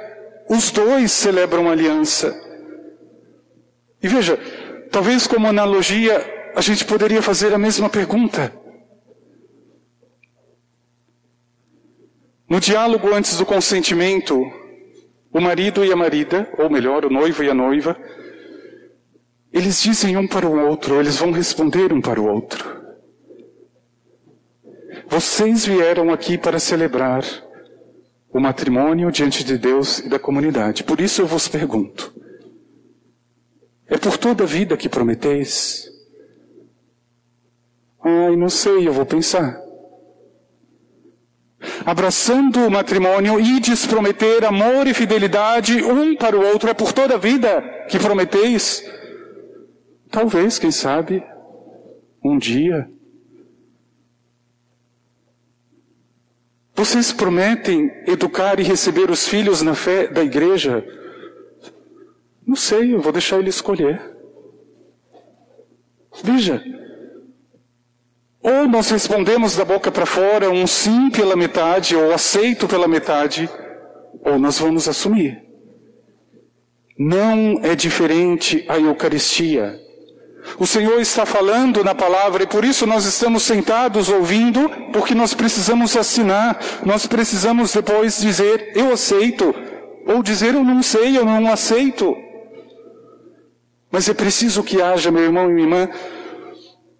os 0.49 0.71
dois 0.71 1.11
celebram 1.11 1.71
aliança. 1.71 2.35
E 4.02 4.06
veja, 4.06 4.38
talvez 4.92 5.26
como 5.26 5.49
analogia, 5.49 6.52
a 6.54 6.61
gente 6.61 6.85
poderia 6.85 7.23
fazer 7.23 7.54
a 7.54 7.59
mesma 7.59 7.88
pergunta. 7.88 8.52
No 12.49 12.61
diálogo 12.61 13.13
antes 13.15 13.39
do 13.39 13.47
consentimento, 13.47 14.41
o 15.33 15.41
marido 15.41 15.85
e 15.85 15.93
a 15.93 15.97
marida, 15.97 16.49
ou 16.59 16.69
melhor, 16.69 17.05
o 17.05 17.11
noivo 17.11 17.43
e 17.43 17.49
a 17.49 17.55
noiva, 17.55 17.97
eles 19.53 19.81
dizem 19.81 20.17
um 20.17 20.27
para 20.27 20.47
o 20.47 20.59
outro, 20.69 21.01
eles 21.01 21.17
vão 21.17 21.31
responder 21.31 21.93
um 21.93 22.01
para 22.01 22.21
o 22.21 22.27
outro. 22.27 22.83
Vocês 25.09 25.65
vieram 25.65 26.13
aqui 26.13 26.37
para 26.37 26.59
celebrar 26.59 27.25
o 28.33 28.41
matrimônio 28.41 29.11
diante 29.11 29.45
de 29.45 29.57
Deus 29.57 30.01
e 30.01 30.09
da 30.09 30.19
comunidade. 30.19 30.85
Por 30.85 31.01
isso 31.01 31.23
eu 31.23 31.27
vos 31.27 31.49
pergunto: 31.49 32.13
é 33.87 33.97
por 33.97 34.19
toda 34.19 34.45
a 34.45 34.47
vida 34.47 34.77
que 34.77 34.89
prometeis? 34.89 35.89
Ai, 38.03 38.37
não 38.37 38.49
sei, 38.49 38.87
eu 38.87 38.93
vou 38.93 39.07
pensar. 39.07 39.63
Abraçando 41.85 42.66
o 42.66 42.71
matrimônio 42.71 43.40
e 43.40 43.61
prometer 43.88 44.44
amor 44.44 44.87
e 44.87 44.94
fidelidade 44.94 45.83
um 45.83 46.16
para 46.16 46.37
o 46.37 46.44
outro, 46.44 46.71
é 46.71 46.75
por 46.75 46.92
toda 46.92 47.14
a 47.14 47.18
vida 47.18 47.62
que 47.88 47.99
prometeis? 47.99 48.85
Talvez, 50.11 50.59
quem 50.59 50.71
sabe, 50.71 51.23
um 52.25 52.38
dia 52.38 52.88
Vocês 56.75 57.12
prometem 57.12 57.88
educar 58.04 58.59
e 58.59 58.64
receber 58.64 59.09
os 59.09 59.28
filhos 59.28 59.62
na 59.62 59.76
fé 59.76 60.09
da 60.09 60.25
igreja? 60.25 60.85
Não 62.44 62.56
sei, 62.56 62.92
eu 62.92 63.00
vou 63.00 63.12
deixar 63.12 63.38
ele 63.38 63.49
escolher. 63.49 64.02
Veja. 66.23 66.62
Ou 68.45 68.69
nós 68.69 68.91
respondemos 68.91 69.57
da 69.57 69.65
boca 69.65 69.91
para 69.91 70.05
fora 70.05 70.51
um 70.51 70.67
sim 70.67 71.09
pela 71.09 71.35
metade, 71.35 71.97
ou 71.97 72.13
aceito 72.13 72.69
pela 72.69 72.87
metade, 72.87 73.49
ou 74.23 74.39
nós 74.39 74.59
vamos 74.59 74.87
assumir. 74.87 75.43
Não 76.99 77.59
é 77.63 77.75
diferente 77.75 78.63
a 78.69 78.79
Eucaristia. 78.79 79.81
O 80.59 80.67
Senhor 80.67 81.01
está 81.01 81.25
falando 81.25 81.83
na 81.83 81.95
palavra 81.95 82.43
e 82.43 82.47
por 82.47 82.67
isso 82.67 82.87
nós 82.87 83.07
estamos 83.07 83.45
sentados 83.45 84.11
ouvindo, 84.11 84.71
porque 84.93 85.15
nós 85.15 85.33
precisamos 85.33 85.97
assinar, 85.97 86.61
nós 86.85 87.07
precisamos 87.07 87.73
depois 87.73 88.21
dizer 88.21 88.73
eu 88.77 88.93
aceito, 88.93 89.55
ou 90.07 90.23
dizer 90.23 90.55
eu 90.55 90.63
não 90.63 90.83
sei, 90.83 91.17
eu 91.17 91.25
não 91.25 91.51
aceito. 91.51 92.15
Mas 93.91 94.07
é 94.07 94.13
preciso 94.13 94.63
que 94.63 94.83
haja, 94.83 95.11
meu 95.11 95.23
irmão 95.23 95.49
e 95.49 95.55
minha 95.55 95.67
irmã, 95.67 95.89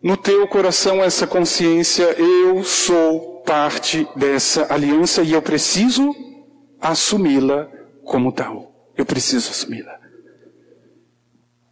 no 0.05 0.19
teu 0.19 0.47
coração 0.47 1.03
essa 1.03 1.27
consciência, 1.27 2.05
eu 2.19 2.63
sou 2.63 3.43
parte 3.47 4.07
dessa 4.15 4.71
aliança 4.71 5.23
e 5.23 5.33
eu 5.33 5.41
preciso 5.41 6.15
assumi-la 6.79 7.71
como 8.05 8.31
tal. 8.31 8.91
Eu 8.95 9.07
preciso 9.07 9.51
assumi-la. 9.51 9.99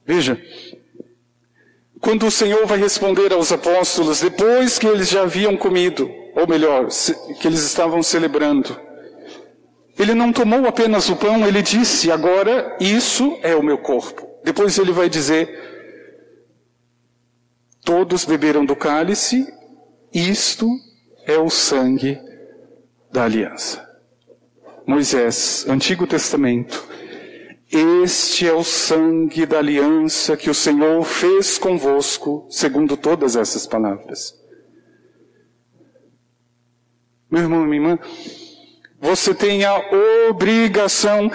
Veja, 0.06 0.40
quando 2.00 2.26
o 2.26 2.30
Senhor 2.30 2.64
vai 2.64 2.78
responder 2.78 3.34
aos 3.34 3.52
apóstolos, 3.52 4.22
depois 4.22 4.78
que 4.78 4.86
eles 4.86 5.10
já 5.10 5.24
haviam 5.24 5.54
comido, 5.54 6.10
ou 6.34 6.48
melhor, 6.48 6.88
que 7.38 7.46
eles 7.46 7.62
estavam 7.62 8.02
celebrando, 8.02 8.74
ele 9.98 10.14
não 10.14 10.32
tomou 10.32 10.66
apenas 10.66 11.10
o 11.10 11.16
pão, 11.16 11.46
ele 11.46 11.60
disse: 11.60 12.10
Agora 12.10 12.78
isso 12.80 13.38
é 13.42 13.54
o 13.54 13.62
meu 13.62 13.76
corpo. 13.76 14.26
Depois 14.42 14.78
ele 14.78 14.90
vai 14.90 15.10
dizer: 15.10 15.71
Todos 17.84 18.24
beberam 18.24 18.64
do 18.64 18.76
cálice, 18.76 19.46
isto 20.12 20.68
é 21.26 21.36
o 21.36 21.50
sangue 21.50 22.18
da 23.10 23.24
aliança. 23.24 23.88
Moisés, 24.86 25.66
Antigo 25.68 26.06
Testamento, 26.06 26.86
este 27.70 28.46
é 28.46 28.52
o 28.52 28.62
sangue 28.62 29.46
da 29.46 29.58
aliança 29.58 30.36
que 30.36 30.50
o 30.50 30.54
Senhor 30.54 31.02
fez 31.04 31.58
convosco, 31.58 32.46
segundo 32.50 32.96
todas 32.96 33.34
essas 33.34 33.66
palavras. 33.66 34.34
Meu 37.30 37.42
irmão 37.42 37.64
minha 37.64 37.82
irmã, 37.82 37.98
você 39.00 39.34
tem 39.34 39.64
a 39.64 39.74
obrigação 40.28 41.30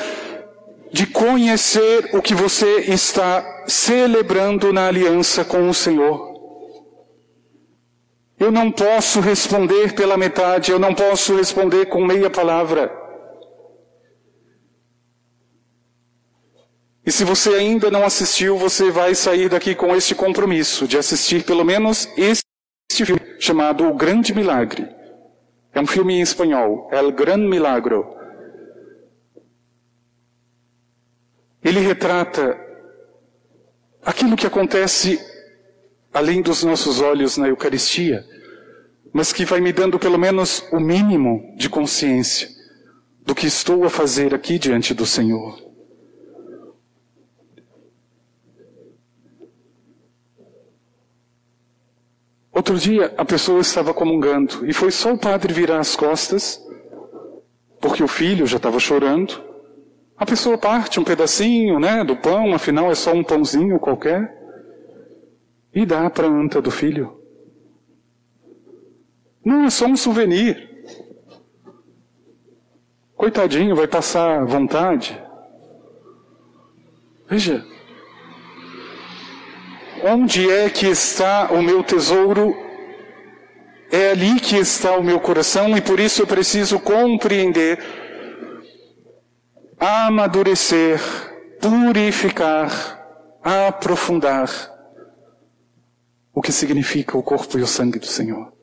de 0.92 1.08
conhecer 1.08 2.10
o 2.14 2.22
que 2.22 2.34
você 2.34 2.82
está 2.82 3.66
celebrando 3.68 4.72
na 4.72 4.88
aliança 4.88 5.44
com 5.44 5.68
o 5.68 5.74
Senhor. 5.74 6.27
Eu 8.40 8.52
não 8.52 8.72
posso 8.72 9.20
responder 9.20 9.94
pela 9.96 10.16
metade, 10.16 10.72
eu 10.72 10.78
não 10.78 10.94
posso 10.94 11.36
responder 11.36 11.88
com 11.88 12.06
meia 12.06 12.30
palavra. 12.30 12.92
E 17.04 17.12
se 17.12 17.24
você 17.24 17.56
ainda 17.56 17.90
não 17.90 18.06
assistiu, 18.06 18.58
você 18.58 18.92
vai 18.92 19.16
sair 19.16 19.50
daqui 19.50 19.74
com 19.74 19.96
este 19.96 20.14
compromisso 20.14 20.88
de 20.88 20.98
assistir 20.98 21.44
pelo 21.46 21.64
menos 21.64 22.08
este 22.18 23.06
filme 23.06 23.22
chamado 23.40 23.88
O 23.88 23.96
Grande 23.96 24.36
Milagre. 24.36 24.88
É 25.74 25.80
um 25.80 25.88
filme 25.88 26.16
em 26.16 26.22
espanhol, 26.22 26.90
El 26.92 27.12
Gran 27.14 27.38
Milagro. 27.38 28.06
Ele 31.64 31.80
retrata 31.80 32.60
aquilo 34.06 34.36
que 34.36 34.46
acontece 34.46 35.20
além 36.18 36.42
dos 36.42 36.64
nossos 36.64 37.00
olhos 37.00 37.38
na 37.38 37.48
Eucaristia, 37.48 38.26
mas 39.14 39.32
que 39.32 39.46
vai 39.46 39.62
me 39.62 39.72
dando 39.72 40.00
pelo 40.00 40.18
menos 40.18 40.64
o 40.72 40.80
mínimo 40.80 41.54
de 41.56 41.70
consciência 41.70 42.50
do 43.22 43.36
que 43.36 43.46
estou 43.46 43.84
a 43.84 43.90
fazer 43.90 44.34
aqui 44.34 44.58
diante 44.58 44.96
do 44.96 45.06
Senhor. 45.06 45.62
Outro 52.52 52.80
dia 52.80 53.14
a 53.16 53.24
pessoa 53.24 53.62
estava 53.62 53.94
comungando 53.94 54.66
e 54.66 54.74
foi 54.74 54.90
só 54.90 55.14
o 55.14 55.20
padre 55.20 55.54
virar 55.54 55.80
as 55.80 55.96
costas, 55.96 56.60
porque 57.80 58.02
o 58.02 58.08
filho 58.08 58.48
já 58.48 58.58
estava 58.58 58.80
chorando. 58.80 59.40
A 60.18 60.26
pessoa 60.26 60.58
parte 60.58 61.00
um 61.00 61.04
pedacinho, 61.04 61.80
né, 61.80 62.04
do 62.04 62.16
pão, 62.16 62.56
afinal 62.56 62.90
é 62.90 62.96
só 62.96 63.14
um 63.14 63.24
pãozinho 63.24 63.80
qualquer, 63.80 64.36
e 65.78 65.86
dá 65.86 66.10
para 66.10 66.26
a 66.26 66.32
anta 66.32 66.60
do 66.60 66.72
filho. 66.72 67.22
Não 69.46 69.66
é 69.66 69.70
só 69.70 69.86
um 69.86 69.96
souvenir. 69.96 70.68
Coitadinho, 73.16 73.76
vai 73.76 73.88
passar 73.88 74.44
vontade. 74.44 75.22
Veja, 77.30 77.64
Onde 80.04 80.50
é 80.50 80.70
que 80.70 80.88
está 80.88 81.52
o 81.52 81.62
meu 81.62 81.84
tesouro? 81.84 82.56
É 83.92 84.12
ali 84.12 84.40
que 84.40 84.56
está 84.56 84.96
o 84.96 85.04
meu 85.04 85.20
coração 85.20 85.78
e 85.78 85.82
por 85.82 86.00
isso 86.00 86.22
eu 86.24 86.28
preciso 86.28 86.80
compreender, 86.80 87.80
amadurecer, 89.80 91.00
purificar, 91.60 92.70
aprofundar 93.44 94.77
o 96.38 96.42
que 96.42 96.52
significa 96.52 97.18
o 97.18 97.24
corpo 97.24 97.58
e 97.58 97.64
o 97.64 97.68
sangue 97.68 97.98
do 97.98 98.06
Senhor. 98.06 98.54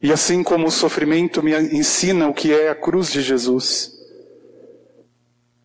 E 0.00 0.10
assim 0.10 0.42
como 0.42 0.66
o 0.66 0.70
sofrimento 0.70 1.42
me 1.42 1.52
ensina 1.54 2.26
o 2.26 2.32
que 2.32 2.50
é 2.50 2.70
a 2.70 2.74
cruz 2.74 3.12
de 3.12 3.20
Jesus, 3.20 3.92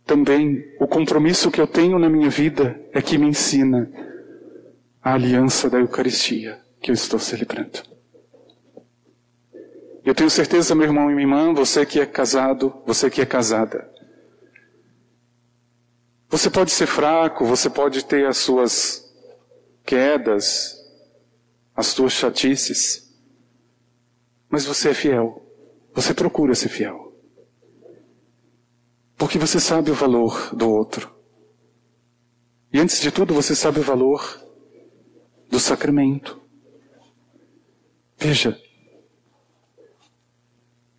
também 0.06 0.66
o 0.82 0.86
compromisso 0.86 1.50
que 1.50 1.62
eu 1.62 1.66
tenho 1.66 1.98
na 1.98 2.10
minha 2.10 2.30
vida 2.30 2.78
é 2.92 3.02
que 3.02 3.18
me 3.18 3.26
ensina 3.26 3.90
a 5.02 5.14
aliança 5.14 5.70
da 5.70 5.80
Eucaristia 5.80 6.60
que 6.82 6.92
eu 6.92 6.94
estou 6.94 7.18
celebrando. 7.18 7.82
Eu 10.04 10.14
tenho 10.14 10.30
certeza, 10.30 10.76
meu 10.76 10.88
irmão 10.88 11.10
e 11.10 11.16
minha 11.16 11.24
irmã, 11.26 11.54
você 11.54 11.86
que 11.86 12.02
é 12.02 12.06
casado, 12.06 12.82
você 12.86 13.10
que 13.10 13.22
é 13.22 13.26
casada. 13.26 13.90
Você 16.28 16.50
pode 16.50 16.72
ser 16.72 16.86
fraco, 16.86 17.46
você 17.46 17.70
pode 17.70 18.04
ter 18.04 18.26
as 18.26 18.36
suas 18.36 19.07
quedas, 19.88 20.76
as 21.74 21.88
suas 21.88 22.14
chatices, 22.14 23.18
mas 24.50 24.66
você 24.66 24.90
é 24.90 24.94
fiel. 24.94 25.44
Você 25.94 26.14
procura 26.14 26.54
ser 26.54 26.70
fiel. 26.70 27.18
Porque 29.16 29.40
você 29.40 29.60
sabe 29.60 29.90
o 29.90 29.96
valor 29.96 30.56
do 30.56 30.70
outro. 30.70 31.16
E 32.72 32.80
antes 32.80 33.02
de 33.02 33.12
tudo, 33.12 33.34
você 33.34 33.56
sabe 33.56 33.80
o 33.80 33.84
valor 33.84 34.22
do 35.50 35.60
sacramento. 35.60 36.40
Veja, 38.18 38.62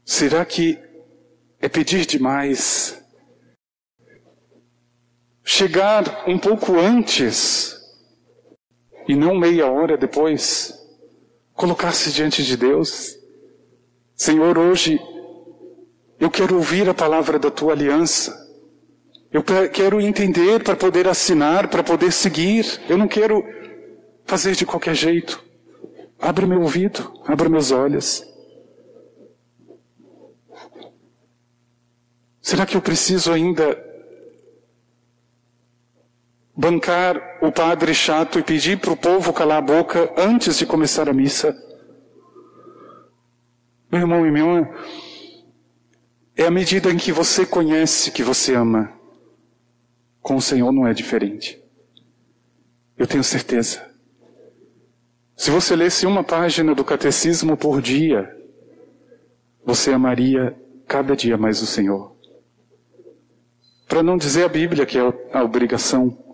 será 0.04 0.44
que 0.44 0.88
é 1.60 1.68
pedir 1.68 2.06
demais. 2.06 3.02
Chegar 5.42 6.28
um 6.28 6.38
pouco 6.38 6.78
antes 6.78 7.77
e 9.08 9.16
não 9.16 9.34
meia 9.34 9.66
hora 9.66 9.96
depois, 9.96 10.74
colocar-se 11.54 12.12
diante 12.12 12.44
de 12.44 12.58
Deus. 12.58 13.18
Senhor, 14.14 14.58
hoje 14.58 15.00
eu 16.20 16.30
quero 16.30 16.56
ouvir 16.56 16.86
a 16.90 16.94
palavra 16.94 17.38
da 17.38 17.50
tua 17.50 17.72
aliança. 17.72 18.46
Eu 19.32 19.42
quero 19.42 19.98
entender 19.98 20.62
para 20.62 20.76
poder 20.76 21.08
assinar, 21.08 21.68
para 21.68 21.82
poder 21.82 22.12
seguir. 22.12 22.80
Eu 22.86 22.98
não 22.98 23.08
quero 23.08 23.42
fazer 24.26 24.54
de 24.54 24.66
qualquer 24.66 24.94
jeito. 24.94 25.42
Abre 26.18 26.44
meu 26.44 26.60
ouvido, 26.60 27.12
abre 27.26 27.48
meus 27.48 27.70
olhos. 27.70 28.22
Será 32.42 32.66
que 32.66 32.76
eu 32.76 32.82
preciso 32.82 33.32
ainda 33.32 33.87
bancar 36.58 37.38
o 37.40 37.52
padre 37.52 37.94
chato 37.94 38.36
e 38.36 38.42
pedir 38.42 38.80
para 38.80 38.90
o 38.90 38.96
povo 38.96 39.32
calar 39.32 39.58
a 39.58 39.62
boca 39.62 40.12
antes 40.16 40.58
de 40.58 40.66
começar 40.66 41.08
a 41.08 41.12
missa? 41.12 41.56
Meu 43.92 44.00
irmão 44.00 44.26
e 44.26 44.30
minha 44.32 44.44
irmã, 44.44 44.68
é 46.36 46.46
a 46.46 46.50
medida 46.50 46.90
em 46.90 46.96
que 46.96 47.12
você 47.12 47.46
conhece 47.46 48.10
que 48.10 48.24
você 48.24 48.56
ama. 48.56 48.92
Com 50.20 50.34
o 50.34 50.42
Senhor 50.42 50.72
não 50.72 50.84
é 50.84 50.92
diferente. 50.92 51.62
Eu 52.96 53.06
tenho 53.06 53.22
certeza. 53.22 53.88
Se 55.36 55.52
você 55.52 55.76
lesse 55.76 56.06
uma 56.06 56.24
página 56.24 56.74
do 56.74 56.84
catecismo 56.84 57.56
por 57.56 57.80
dia, 57.80 58.36
você 59.64 59.92
amaria 59.92 60.60
cada 60.88 61.14
dia 61.14 61.38
mais 61.38 61.62
o 61.62 61.66
Senhor. 61.66 62.16
Para 63.86 64.02
não 64.02 64.16
dizer 64.16 64.42
a 64.42 64.48
Bíblia, 64.48 64.84
que 64.84 64.98
é 64.98 65.02
a 65.32 65.44
obrigação. 65.44 66.27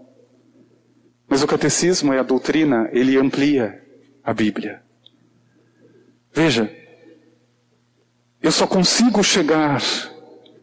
Mas 1.35 1.43
o 1.43 1.49
catecismo 1.49 2.13
é 2.13 2.21
a 2.21 2.23
doutrina, 2.23 2.89
ele 2.93 3.19
amplia 3.19 3.85
a 4.23 4.33
Bíblia. 4.33 4.81
Veja, 6.33 6.73
eu 8.41 8.53
só 8.53 8.69
consigo 8.69 9.21
chegar, 9.21 9.83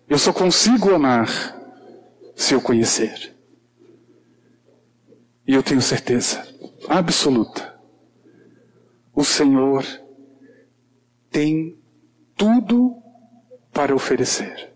eu 0.08 0.18
só 0.18 0.32
consigo 0.32 0.94
amar 0.94 1.28
se 2.38 2.54
eu 2.54 2.62
conhecer. 2.62 3.36
E 5.46 5.54
eu 5.54 5.62
tenho 5.62 5.82
certeza 5.82 6.42
absoluta. 6.88 7.78
O 9.14 9.26
Senhor 9.26 9.86
tem 11.30 11.78
tudo 12.34 12.96
para 13.74 13.94
oferecer. 13.94 14.72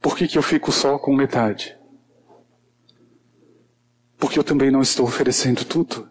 Por 0.00 0.16
que, 0.16 0.26
que 0.26 0.38
eu 0.38 0.42
fico 0.42 0.72
só 0.72 0.98
com 0.98 1.14
metade? 1.14 1.75
Porque 4.18 4.38
eu 4.38 4.44
também 4.44 4.70
não 4.70 4.82
estou 4.82 5.06
oferecendo 5.06 5.64
tudo. 5.64 6.08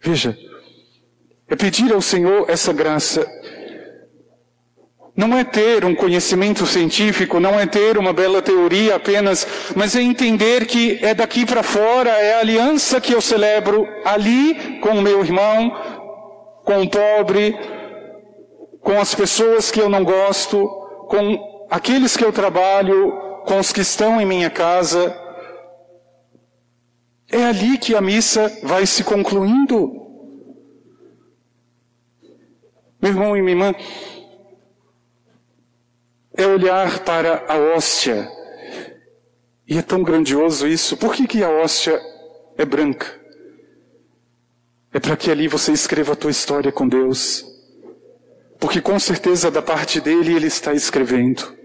Veja, 0.00 0.36
é 1.48 1.56
pedir 1.56 1.92
ao 1.92 2.00
Senhor 2.00 2.48
essa 2.48 2.72
graça 2.72 3.26
não 5.16 5.36
é 5.36 5.42
ter 5.42 5.82
um 5.84 5.94
conhecimento 5.94 6.66
científico, 6.66 7.40
não 7.40 7.58
é 7.58 7.64
ter 7.64 7.96
uma 7.96 8.12
bela 8.12 8.42
teoria 8.42 8.96
apenas, 8.96 9.46
mas 9.74 9.96
é 9.96 10.02
entender 10.02 10.66
que 10.66 10.98
é 11.02 11.14
daqui 11.14 11.46
para 11.46 11.62
fora, 11.62 12.10
é 12.10 12.34
a 12.34 12.40
aliança 12.40 13.00
que 13.00 13.14
eu 13.14 13.20
celebro 13.22 13.88
ali 14.04 14.78
com 14.80 14.90
o 14.90 15.02
meu 15.02 15.24
irmão, 15.24 15.74
com 16.64 16.82
o 16.82 16.90
pobre, 16.90 17.56
com 18.82 19.00
as 19.00 19.14
pessoas 19.14 19.70
que 19.70 19.80
eu 19.80 19.88
não 19.88 20.04
gosto, 20.04 20.68
com 21.08 21.66
aqueles 21.70 22.14
que 22.14 22.24
eu 22.24 22.32
trabalho, 22.32 23.10
com 23.46 23.58
os 23.58 23.72
que 23.72 23.80
estão 23.80 24.20
em 24.20 24.26
minha 24.26 24.50
casa. 24.50 25.25
É 27.30 27.44
ali 27.44 27.76
que 27.78 27.94
a 27.94 28.00
missa 28.00 28.50
vai 28.62 28.86
se 28.86 29.02
concluindo. 29.02 30.04
Meu 33.00 33.10
irmão 33.10 33.36
e 33.36 33.42
minha 33.42 33.52
irmã, 33.52 33.74
é 36.36 36.46
olhar 36.46 37.00
para 37.00 37.44
a 37.48 37.56
hóstia. 37.56 38.30
E 39.66 39.76
é 39.76 39.82
tão 39.82 40.02
grandioso 40.02 40.66
isso. 40.66 40.96
Por 40.96 41.14
que, 41.14 41.26
que 41.26 41.42
a 41.42 41.50
hóstia 41.50 42.00
é 42.56 42.64
branca? 42.64 43.20
É 44.92 45.00
para 45.00 45.16
que 45.16 45.30
ali 45.30 45.48
você 45.48 45.72
escreva 45.72 46.12
a 46.12 46.16
tua 46.16 46.30
história 46.30 46.70
com 46.70 46.86
Deus. 46.86 47.44
Porque 48.58 48.80
com 48.80 48.98
certeza 48.98 49.50
da 49.50 49.60
parte 49.60 50.00
dele 50.00 50.34
ele 50.34 50.46
está 50.46 50.72
escrevendo. 50.72 51.55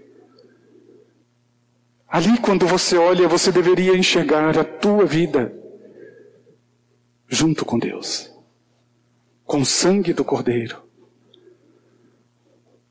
Ali 2.12 2.36
quando 2.36 2.66
você 2.66 2.98
olha, 2.98 3.26
você 3.26 3.50
deveria 3.50 3.96
enxergar 3.96 4.58
a 4.58 4.62
tua 4.62 5.06
vida 5.06 5.50
junto 7.26 7.64
com 7.64 7.78
Deus. 7.78 8.30
Com 9.46 9.62
o 9.62 9.64
sangue 9.64 10.12
do 10.12 10.22
Cordeiro. 10.22 10.82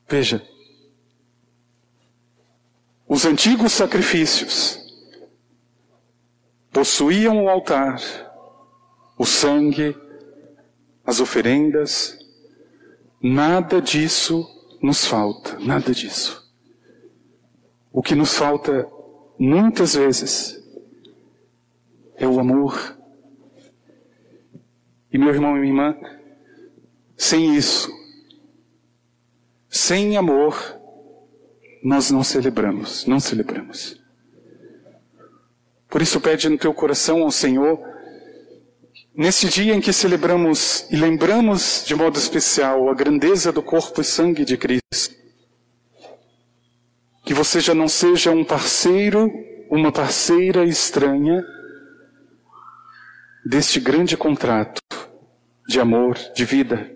Veja, 0.09 0.43
os 3.07 3.23
antigos 3.23 3.73
sacrifícios 3.73 4.79
possuíam 6.71 7.43
o 7.43 7.49
altar, 7.49 8.01
o 9.19 9.25
sangue, 9.25 9.95
as 11.05 11.19
oferendas. 11.19 12.17
Nada 13.21 13.79
disso 13.79 14.49
nos 14.81 15.05
falta, 15.05 15.59
nada 15.59 15.93
disso. 15.93 16.41
O 17.93 18.01
que 18.01 18.15
nos 18.15 18.33
falta 18.33 18.89
muitas 19.47 19.95
vezes 19.95 20.61
é 22.15 22.27
o 22.27 22.39
amor. 22.39 22.95
E 25.11 25.17
meu 25.17 25.29
irmão 25.29 25.57
e 25.57 25.59
minha 25.59 25.71
irmã, 25.71 25.97
sem 27.17 27.55
isso, 27.55 27.91
sem 29.67 30.15
amor, 30.15 30.55
nós 31.83 32.11
não 32.11 32.23
celebramos, 32.23 33.05
não 33.07 33.19
celebramos. 33.19 33.99
Por 35.89 36.01
isso 36.01 36.21
pede 36.21 36.47
no 36.47 36.57
teu 36.57 36.73
coração 36.73 37.23
ao 37.23 37.31
Senhor, 37.31 37.79
nesse 39.13 39.49
dia 39.49 39.73
em 39.73 39.81
que 39.81 39.91
celebramos 39.91 40.85
e 40.89 40.95
lembramos 40.95 41.83
de 41.85 41.95
modo 41.95 42.17
especial 42.17 42.87
a 42.89 42.93
grandeza 42.93 43.51
do 43.51 43.61
corpo 43.61 43.99
e 43.99 44.03
sangue 44.03 44.45
de 44.45 44.55
Cristo, 44.55 45.20
que 47.23 47.33
você 47.33 47.59
já 47.59 47.73
não 47.73 47.87
seja 47.87 48.31
um 48.31 48.43
parceiro, 48.43 49.31
uma 49.69 49.91
parceira 49.91 50.65
estranha 50.65 51.43
deste 53.45 53.79
grande 53.79 54.17
contrato 54.17 54.81
de 55.67 55.79
amor, 55.79 56.17
de 56.35 56.45
vida, 56.45 56.91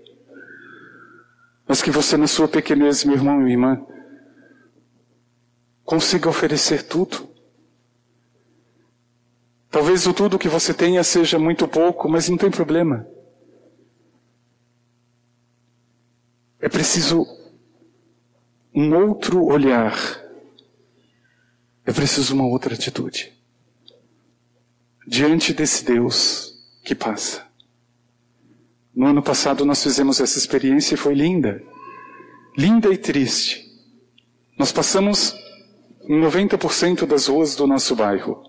mas 1.67 1.81
que 1.81 1.89
você 1.89 2.17
na 2.17 2.27
sua 2.27 2.47
pequenez, 2.47 3.03
meu 3.03 3.15
irmão 3.15 3.39
e 3.39 3.43
minha 3.43 3.53
irmã, 3.53 3.85
consiga 5.83 6.29
oferecer 6.29 6.83
tudo. 6.83 7.29
Talvez 9.69 10.05
o 10.07 10.13
tudo 10.13 10.39
que 10.39 10.47
você 10.47 10.73
tenha 10.73 11.03
seja 11.03 11.37
muito 11.37 11.67
pouco, 11.67 12.07
mas 12.07 12.29
não 12.29 12.37
tem 12.37 12.49
problema. 12.49 13.07
É 16.59 16.69
preciso 16.69 17.25
um 18.75 18.93
outro 18.93 19.45
olhar. 19.45 19.95
É 21.85 21.93
preciso 21.93 22.33
uma 22.33 22.45
outra 22.45 22.73
atitude. 22.73 23.31
Diante 25.07 25.53
desse 25.53 25.85
Deus 25.85 26.53
que 26.83 26.93
passa. 26.93 27.47
No 28.93 29.07
ano 29.07 29.23
passado 29.23 29.63
nós 29.63 29.81
fizemos 29.81 30.19
essa 30.19 30.37
experiência 30.37 30.95
e 30.95 30.97
foi 30.97 31.13
linda. 31.13 31.63
Linda 32.57 32.91
e 32.91 32.97
triste. 32.97 33.63
Nós 34.57 34.73
passamos 34.73 35.33
em 36.01 36.19
90% 36.19 37.05
das 37.05 37.27
ruas 37.27 37.55
do 37.55 37.65
nosso 37.65 37.95
bairro 37.95 38.43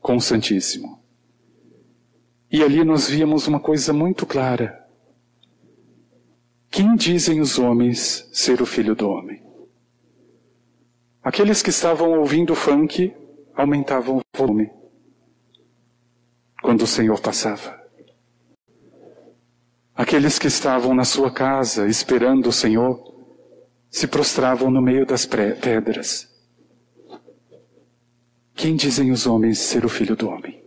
com 0.00 0.16
o 0.16 0.20
Santíssimo. 0.20 1.02
E 2.50 2.62
ali 2.62 2.84
nós 2.84 3.08
víamos 3.08 3.48
uma 3.48 3.58
coisa 3.58 3.92
muito 3.92 4.26
clara. 4.26 4.86
Quem 6.70 6.94
dizem 6.94 7.40
os 7.40 7.58
homens 7.58 8.28
ser 8.32 8.62
o 8.62 8.66
filho 8.66 8.94
do 8.94 9.08
homem? 9.08 9.51
Aqueles 11.22 11.62
que 11.62 11.70
estavam 11.70 12.18
ouvindo 12.18 12.54
funk 12.54 13.14
aumentavam 13.54 14.18
o 14.18 14.36
volume 14.36 14.70
quando 16.60 16.82
o 16.82 16.86
Senhor 16.86 17.20
passava. 17.20 17.80
Aqueles 19.94 20.38
que 20.38 20.46
estavam 20.46 20.94
na 20.94 21.04
sua 21.04 21.30
casa 21.30 21.86
esperando 21.86 22.48
o 22.48 22.52
Senhor 22.52 23.00
se 23.90 24.06
prostravam 24.06 24.70
no 24.70 24.80
meio 24.80 25.04
das 25.04 25.26
pedras 25.26 26.32
quem 28.62 28.76
dizem 28.76 29.10
os 29.10 29.26
homens 29.26 29.58
ser 29.58 29.84
o 29.84 29.88
filho 29.88 30.14
do 30.14 30.28
homem? 30.28 30.62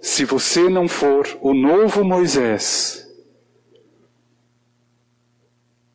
Se 0.00 0.24
você 0.24 0.68
não 0.68 0.88
for 0.88 1.24
o 1.40 1.54
novo 1.54 2.04
Moisés, 2.04 3.05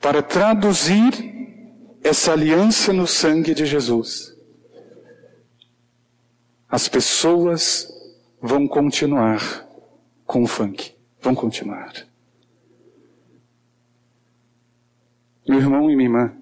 para 0.02 0.24
traduzir 0.24 1.32
essa 2.04 2.34
aliança 2.34 2.92
no 2.92 3.06
sangue 3.06 3.54
de 3.54 3.66
Jesus, 3.66 4.36
as 6.68 6.88
pessoas 6.88 7.88
vão 8.42 8.68
continuar 8.68 9.68
com 10.26 10.44
o 10.44 10.48
funk. 10.48 10.96
Vão 11.22 11.36
continuar. 11.36 11.94
Meu 15.48 15.60
irmão 15.60 15.92
e 15.92 15.96
minha 15.96 16.08
irmã, 16.08 16.34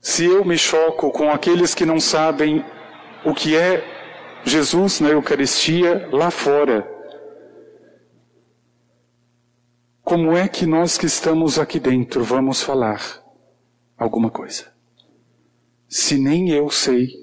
se 0.00 0.24
eu 0.24 0.44
me 0.44 0.58
choco 0.58 1.10
com 1.10 1.30
aqueles 1.30 1.74
que 1.74 1.86
não 1.86 1.98
sabem 1.98 2.64
o 3.24 3.32
que 3.32 3.56
é 3.56 3.82
Jesus 4.44 5.00
na 5.00 5.10
Eucaristia 5.10 6.08
lá 6.12 6.30
fora, 6.30 6.99
como 10.10 10.36
é 10.36 10.48
que 10.48 10.66
nós 10.66 10.98
que 10.98 11.06
estamos 11.06 11.56
aqui 11.56 11.78
dentro 11.78 12.24
vamos 12.24 12.60
falar 12.60 13.00
alguma 13.96 14.28
coisa? 14.28 14.66
Se 15.88 16.18
nem 16.18 16.50
eu 16.50 16.68
sei 16.68 17.14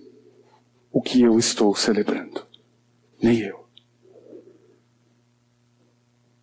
o 0.90 1.02
que 1.02 1.22
eu 1.22 1.38
estou 1.38 1.76
celebrando. 1.76 2.48
Nem 3.22 3.40
eu. 3.40 3.68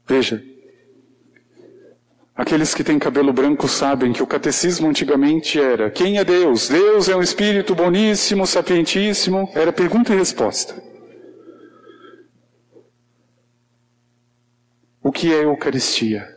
Veja, 0.06 0.44
aqueles 2.34 2.74
que 2.74 2.84
têm 2.84 2.98
cabelo 2.98 3.32
branco 3.32 3.66
sabem 3.66 4.12
que 4.12 4.22
o 4.22 4.26
catecismo 4.26 4.86
antigamente 4.86 5.58
era: 5.58 5.90
quem 5.90 6.18
é 6.18 6.24
Deus? 6.24 6.68
Deus 6.68 7.08
é 7.08 7.16
um 7.16 7.22
espírito 7.22 7.74
boníssimo, 7.74 8.46
sapientíssimo. 8.46 9.50
Era 9.54 9.72
pergunta 9.72 10.12
e 10.12 10.18
resposta. 10.18 10.74
O 15.02 15.10
que 15.10 15.32
é 15.32 15.44
Eucaristia? 15.44 16.33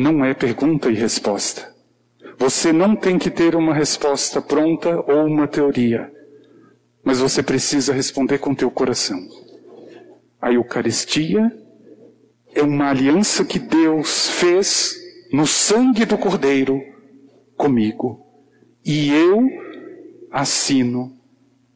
Não 0.00 0.24
é 0.24 0.32
pergunta 0.32 0.90
e 0.90 0.94
resposta. 0.94 1.70
Você 2.38 2.72
não 2.72 2.96
tem 2.96 3.18
que 3.18 3.30
ter 3.30 3.54
uma 3.54 3.74
resposta 3.74 4.40
pronta 4.40 4.98
ou 5.00 5.26
uma 5.26 5.46
teoria, 5.46 6.10
mas 7.04 7.18
você 7.20 7.42
precisa 7.42 7.92
responder 7.92 8.38
com 8.38 8.54
teu 8.54 8.70
coração. 8.70 9.20
A 10.40 10.50
Eucaristia 10.50 11.54
é 12.54 12.62
uma 12.62 12.88
aliança 12.88 13.44
que 13.44 13.58
Deus 13.58 14.30
fez 14.30 14.96
no 15.30 15.46
sangue 15.46 16.06
do 16.06 16.16
Cordeiro 16.16 16.80
comigo. 17.54 18.26
E 18.82 19.12
eu 19.12 19.46
assino 20.30 21.14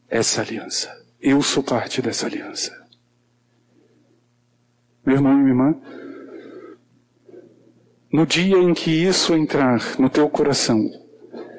essa 0.09 0.41
aliança. 0.41 0.91
Eu 1.21 1.43
sou 1.43 1.61
parte 1.61 2.01
dessa 2.01 2.25
aliança. 2.25 2.75
Meu 5.05 5.17
irmão 5.17 5.33
e 5.33 5.35
minha 5.35 5.49
irmã, 5.49 5.81
no 8.15 8.25
dia 8.25 8.57
em 8.57 8.73
que 8.73 8.89
isso 8.89 9.35
entrar 9.35 9.99
no 9.99 10.09
teu 10.09 10.29
coração, 10.29 10.89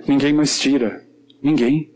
ninguém 0.09 0.33
mais 0.33 0.59
tira. 0.59 1.05
Ninguém. 1.43 1.95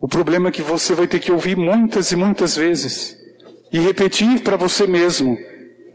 O 0.00 0.06
problema 0.06 0.48
é 0.48 0.52
que 0.52 0.62
você 0.62 0.94
vai 0.94 1.08
ter 1.08 1.18
que 1.18 1.32
ouvir 1.32 1.56
muitas 1.56 2.12
e 2.12 2.16
muitas 2.16 2.54
vezes 2.54 3.18
e 3.72 3.80
repetir 3.80 4.40
para 4.44 4.56
você 4.56 4.86
mesmo: 4.86 5.36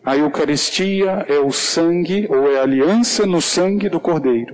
a 0.03 0.17
Eucaristia 0.17 1.25
é 1.29 1.39
o 1.39 1.49
sangue 1.49 2.27
ou 2.29 2.51
é 2.51 2.60
a 2.60 2.63
aliança 2.63 3.25
no 3.25 3.41
sangue 3.41 3.88
do 3.88 4.01
Cordeiro. 4.01 4.53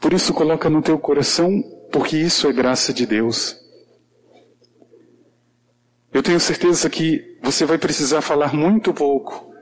Por 0.00 0.14
isso 0.14 0.32
coloca 0.32 0.70
no 0.70 0.80
teu 0.80 0.98
coração, 0.98 1.62
porque 1.92 2.16
isso 2.16 2.48
é 2.48 2.52
graça 2.54 2.90
de 2.90 3.04
Deus. 3.04 3.54
Eu 6.10 6.22
tenho 6.22 6.40
certeza 6.40 6.88
que 6.88 7.29
você 7.42 7.64
vai 7.64 7.78
precisar 7.78 8.20
falar 8.20 8.54
muito 8.54 8.92
pouco 8.92 9.52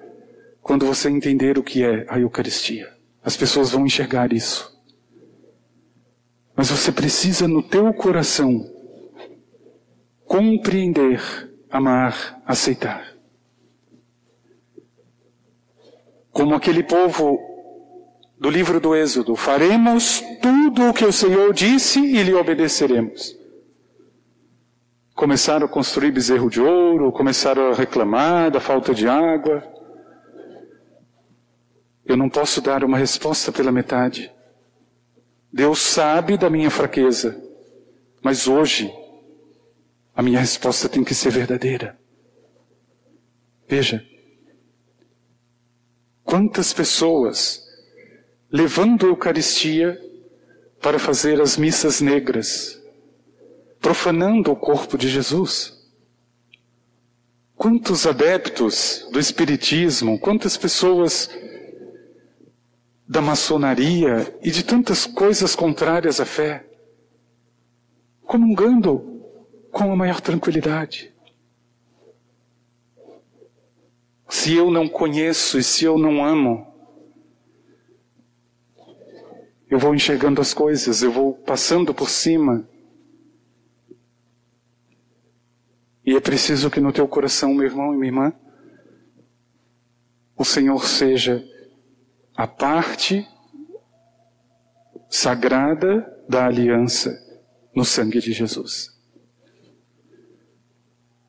quando 0.60 0.84
você 0.84 1.08
entender 1.08 1.58
o 1.58 1.62
que 1.62 1.84
é 1.84 2.04
a 2.08 2.18
Eucaristia. 2.18 2.92
As 3.22 3.36
pessoas 3.36 3.70
vão 3.70 3.86
enxergar 3.86 4.32
isso. 4.32 4.76
Mas 6.56 6.70
você 6.70 6.90
precisa 6.90 7.46
no 7.46 7.62
teu 7.62 7.92
coração 7.94 8.68
compreender, 10.24 11.22
amar, 11.70 12.42
aceitar. 12.44 13.14
Como 16.30 16.54
aquele 16.54 16.82
povo 16.82 17.38
do 18.38 18.50
livro 18.50 18.80
do 18.80 18.94
Êxodo, 18.94 19.34
faremos 19.34 20.22
tudo 20.42 20.90
o 20.90 20.94
que 20.94 21.04
o 21.04 21.12
Senhor 21.12 21.52
disse 21.54 22.00
e 22.00 22.22
lhe 22.22 22.34
obedeceremos 22.34 23.37
começaram 25.18 25.66
a 25.66 25.68
construir 25.68 26.12
bezerro 26.12 26.48
de 26.48 26.60
ouro, 26.60 27.10
começaram 27.10 27.72
a 27.72 27.74
reclamar 27.74 28.52
da 28.52 28.60
falta 28.60 28.94
de 28.94 29.08
água. 29.08 29.64
Eu 32.06 32.16
não 32.16 32.30
posso 32.30 32.60
dar 32.60 32.84
uma 32.84 32.96
resposta 32.96 33.50
pela 33.50 33.72
metade. 33.72 34.32
Deus 35.52 35.80
sabe 35.80 36.38
da 36.38 36.48
minha 36.48 36.70
fraqueza, 36.70 37.36
mas 38.22 38.46
hoje 38.46 38.94
a 40.14 40.22
minha 40.22 40.38
resposta 40.38 40.88
tem 40.88 41.02
que 41.02 41.16
ser 41.16 41.30
verdadeira. 41.30 41.98
Veja, 43.66 44.06
quantas 46.22 46.72
pessoas 46.72 47.60
levando 48.52 49.04
a 49.04 49.08
Eucaristia 49.08 50.00
para 50.80 50.96
fazer 50.96 51.40
as 51.40 51.56
missas 51.56 52.00
negras, 52.00 52.77
profanando 53.80 54.52
o 54.52 54.56
corpo 54.56 54.98
de 54.98 55.08
Jesus. 55.08 55.76
Quantos 57.54 58.06
adeptos 58.06 59.08
do 59.12 59.18
Espiritismo, 59.18 60.18
quantas 60.18 60.56
pessoas 60.56 61.28
da 63.08 63.22
maçonaria 63.22 64.38
e 64.42 64.50
de 64.50 64.62
tantas 64.62 65.06
coisas 65.06 65.56
contrárias 65.56 66.20
à 66.20 66.26
fé, 66.26 66.66
comungando 68.22 69.22
com 69.72 69.90
a 69.90 69.96
maior 69.96 70.20
tranquilidade. 70.20 71.12
Se 74.28 74.54
eu 74.54 74.70
não 74.70 74.86
conheço 74.86 75.58
e 75.58 75.62
se 75.62 75.84
eu 75.84 75.96
não 75.96 76.22
amo, 76.22 76.66
eu 79.70 79.78
vou 79.78 79.94
enxergando 79.94 80.40
as 80.40 80.52
coisas, 80.52 81.02
eu 81.02 81.10
vou 81.10 81.32
passando 81.32 81.94
por 81.94 82.10
cima 82.10 82.68
E 86.08 86.16
é 86.16 86.20
preciso 86.20 86.70
que 86.70 86.80
no 86.80 86.90
teu 86.90 87.06
coração, 87.06 87.52
meu 87.52 87.66
irmão 87.66 87.92
e 87.92 87.98
minha 87.98 88.08
irmã, 88.08 88.32
o 90.34 90.42
Senhor 90.42 90.82
seja 90.86 91.44
a 92.34 92.46
parte 92.46 93.28
sagrada 95.10 96.10
da 96.26 96.46
aliança 96.46 97.14
no 97.76 97.84
sangue 97.84 98.20
de 98.20 98.32
Jesus. 98.32 98.88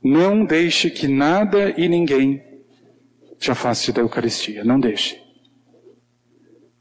Não 0.01 0.45
deixe 0.45 0.89
que 0.89 1.09
nada 1.09 1.71
e 1.71 1.89
ninguém 1.89 2.41
te 3.37 3.51
afaste 3.51 3.91
da 3.91 3.99
Eucaristia. 3.99 4.63
Não 4.63 4.79
deixe. 4.79 5.21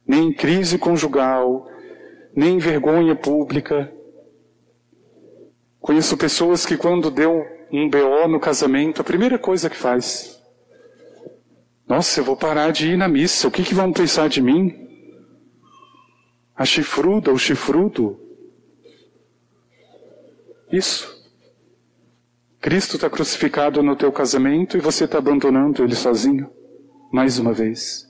Nem 0.07 0.33
crise 0.33 0.79
conjugal, 0.79 1.69
nem 2.33 2.59
vergonha 2.59 3.17
pública. 3.17 3.93
Conheço 5.81 6.17
pessoas 6.17 6.65
que, 6.65 6.77
quando 6.77 7.11
deu 7.11 7.58
um 7.71 7.89
BO 7.89 8.29
no 8.29 8.41
casamento, 8.41 9.01
a 9.01 9.05
primeira 9.05 9.39
coisa 9.39 9.69
que 9.69 9.77
faz. 9.77 10.39
Nossa, 11.87 12.21
eu 12.21 12.25
vou 12.25 12.37
parar 12.37 12.71
de 12.71 12.93
ir 12.93 12.97
na 12.97 13.09
missa, 13.09 13.49
o 13.49 13.51
que, 13.51 13.63
que 13.63 13.75
vão 13.75 13.93
pensar 13.93 14.29
de 14.29 14.43
mim? 14.43 14.87
A 16.55 16.65
chifruda, 16.65 17.33
o 17.33 17.39
chifrudo. 17.39 18.21
Isso. 20.71 21.17
Cristo 22.61 22.97
está 22.97 23.09
crucificado 23.09 23.83
no 23.83 23.97
teu 23.97 24.13
casamento 24.13 24.77
e 24.77 24.81
você 24.81 25.05
está 25.05 25.19
abandonando 25.19 25.83
ele 25.83 25.95
sozinho, 25.95 26.51
mais 27.13 27.39
uma 27.39 27.53
vez. 27.53 28.07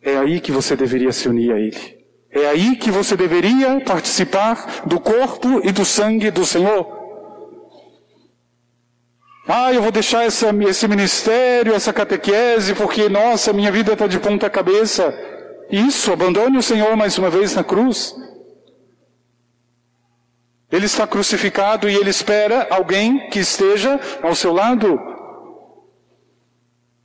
É 0.00 0.16
aí 0.18 0.40
que 0.40 0.52
você 0.52 0.76
deveria 0.76 1.10
se 1.10 1.28
unir 1.28 1.52
a 1.52 1.58
ele. 1.58 1.96
É 2.30 2.46
aí 2.46 2.76
que 2.76 2.90
você 2.90 3.16
deveria 3.16 3.80
participar 3.80 4.86
do 4.86 5.00
corpo 5.00 5.66
e 5.66 5.72
do 5.72 5.84
sangue 5.84 6.30
do 6.30 6.44
Senhor. 6.44 6.95
Ah, 9.48 9.72
eu 9.72 9.80
vou 9.80 9.92
deixar 9.92 10.24
essa, 10.24 10.50
esse 10.68 10.88
ministério, 10.88 11.72
essa 11.72 11.92
catequese, 11.92 12.74
porque, 12.74 13.08
nossa, 13.08 13.52
minha 13.52 13.70
vida 13.70 13.92
está 13.92 14.08
de 14.08 14.18
ponta 14.18 14.50
cabeça. 14.50 15.14
Isso, 15.70 16.12
abandone 16.12 16.58
o 16.58 16.62
Senhor 16.62 16.96
mais 16.96 17.16
uma 17.16 17.30
vez 17.30 17.54
na 17.54 17.62
cruz. 17.62 18.14
Ele 20.70 20.86
está 20.86 21.06
crucificado 21.06 21.88
e 21.88 21.94
ele 21.94 22.10
espera 22.10 22.66
alguém 22.70 23.30
que 23.30 23.38
esteja 23.38 24.00
ao 24.20 24.34
seu 24.34 24.52
lado. 24.52 24.98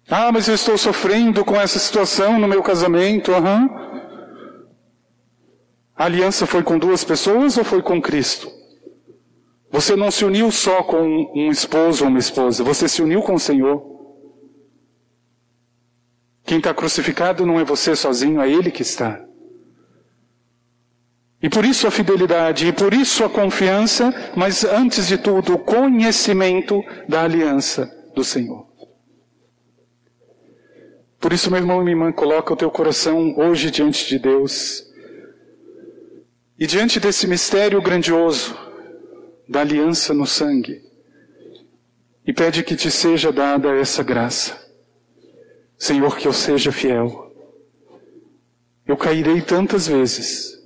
Ah, 0.09 0.31
mas 0.31 0.47
eu 0.47 0.55
estou 0.55 0.77
sofrendo 0.79 1.45
com 1.45 1.55
essa 1.61 1.77
situação 1.77 2.39
no 2.39 2.47
meu 2.47 2.63
casamento. 2.63 3.31
Uhum. 3.31 3.69
A 5.95 6.05
aliança 6.05 6.47
foi 6.47 6.63
com 6.63 6.79
duas 6.79 7.03
pessoas 7.03 7.55
ou 7.55 7.63
foi 7.63 7.83
com 7.83 8.01
Cristo? 8.01 8.60
Você 9.71 9.95
não 9.95 10.11
se 10.11 10.25
uniu 10.25 10.51
só 10.51 10.83
com 10.83 11.31
um 11.33 11.49
esposo 11.49 12.03
ou 12.03 12.09
uma 12.09 12.19
esposa, 12.19 12.63
você 12.63 12.89
se 12.89 13.01
uniu 13.01 13.21
com 13.21 13.35
o 13.35 13.39
Senhor. 13.39 13.89
Quem 16.43 16.57
está 16.57 16.73
crucificado 16.73 17.45
não 17.45 17.57
é 17.59 17.63
você 17.63 17.95
sozinho, 17.95 18.41
é 18.41 18.51
Ele 18.51 18.69
que 18.69 18.81
está. 18.81 19.25
E 21.41 21.49
por 21.49 21.63
isso 21.63 21.87
a 21.87 21.91
fidelidade, 21.91 22.67
e 22.67 22.73
por 22.73 22.93
isso 22.93 23.23
a 23.23 23.29
confiança, 23.29 24.13
mas 24.35 24.65
antes 24.65 25.07
de 25.07 25.17
tudo, 25.17 25.53
o 25.53 25.59
conhecimento 25.59 26.83
da 27.07 27.23
aliança 27.23 27.89
do 28.13 28.23
Senhor. 28.23 28.67
Por 31.17 31.31
isso, 31.31 31.49
meu 31.49 31.59
irmão 31.59 31.79
e 31.81 31.85
minha 31.85 31.95
irmã, 31.95 32.11
coloca 32.11 32.53
o 32.53 32.57
teu 32.57 32.69
coração 32.69 33.35
hoje 33.37 33.71
diante 33.71 34.07
de 34.07 34.19
Deus. 34.19 34.83
E 36.59 36.67
diante 36.67 36.99
desse 36.99 37.25
mistério 37.25 37.81
grandioso 37.81 38.70
da 39.51 39.59
aliança 39.59 40.13
no 40.13 40.25
sangue. 40.25 40.81
E 42.25 42.31
pede 42.31 42.63
que 42.63 42.73
te 42.73 42.89
seja 42.89 43.33
dada 43.33 43.75
essa 43.75 44.01
graça. 44.01 44.57
Senhor, 45.77 46.17
que 46.17 46.25
eu 46.25 46.31
seja 46.31 46.71
fiel. 46.71 47.35
Eu 48.87 48.95
cairei 48.95 49.41
tantas 49.41 49.87
vezes. 49.87 50.57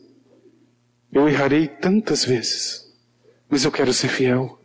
Eu 1.12 1.28
errarei 1.28 1.68
tantas 1.68 2.24
vezes. 2.24 2.86
Mas 3.50 3.66
eu 3.66 3.72
quero 3.72 3.92
ser 3.92 4.10
fiel. 4.10 4.60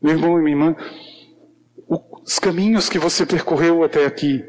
Meu 0.00 0.12
irmão 0.12 0.38
e 0.38 0.42
minha 0.42 0.56
irmã, 0.56 0.76
os 1.88 2.38
caminhos 2.38 2.88
que 2.88 2.98
você 2.98 3.26
percorreu 3.26 3.82
até 3.82 4.06
aqui 4.06 4.44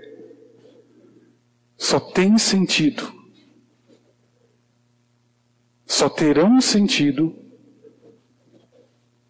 só 1.77 1.99
têm 1.99 2.37
sentido, 2.37 3.11
só 5.83 6.07
terão 6.07 6.61
sentido 6.61 7.44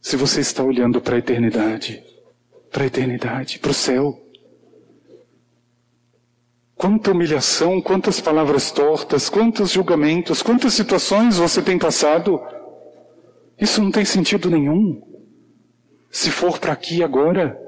se 0.06 0.16
você 0.16 0.40
está 0.40 0.64
olhando 0.64 1.02
para 1.02 1.16
a 1.16 1.18
eternidade, 1.18 2.04
para 2.72 2.84
a 2.84 2.86
eternidade, 2.86 3.58
para 3.58 3.72
o 3.72 3.74
céu. 3.74 4.16
Quanta 6.76 7.10
humilhação, 7.10 7.82
quantas 7.82 8.22
palavras 8.22 8.70
tortas, 8.70 9.30
quantos 9.30 9.72
julgamentos, 9.72 10.44
quantas 10.44 10.76
situações 10.76 11.38
você 11.38 11.60
tem 11.60 11.80
passado. 11.80 12.40
Isso 13.60 13.82
não 13.82 13.90
tem 13.90 14.06
sentido 14.06 14.48
nenhum. 14.48 15.02
Se 16.12 16.30
for 16.30 16.60
para 16.60 16.74
aqui 16.74 17.02
agora, 17.02 17.60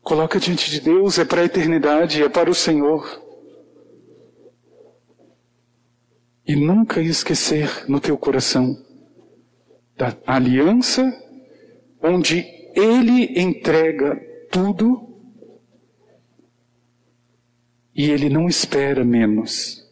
coloca 0.00 0.40
diante 0.40 0.70
de 0.70 0.80
Deus, 0.80 1.18
é 1.18 1.26
para 1.26 1.42
a 1.42 1.44
eternidade, 1.44 2.22
é 2.22 2.30
para 2.30 2.48
o 2.48 2.54
Senhor. 2.54 3.22
E 6.46 6.56
nunca 6.56 7.02
esquecer 7.02 7.84
no 7.86 8.00
teu 8.00 8.16
coração 8.16 8.85
da 9.96 10.16
aliança 10.26 11.02
onde 12.02 12.44
Ele 12.74 13.40
entrega 13.40 14.16
tudo 14.50 15.06
e 17.96 18.10
ele 18.10 18.28
não 18.28 18.46
espera 18.46 19.02
menos 19.02 19.82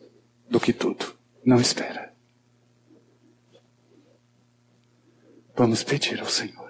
do 0.51 0.61
que 0.61 0.75
tudo. 0.75 1.17
Não 1.43 1.59
espera. 1.59 2.15
Vamos 5.57 5.83
pedir 5.83 6.21
ao 6.21 6.27
Senhor. 6.27 6.64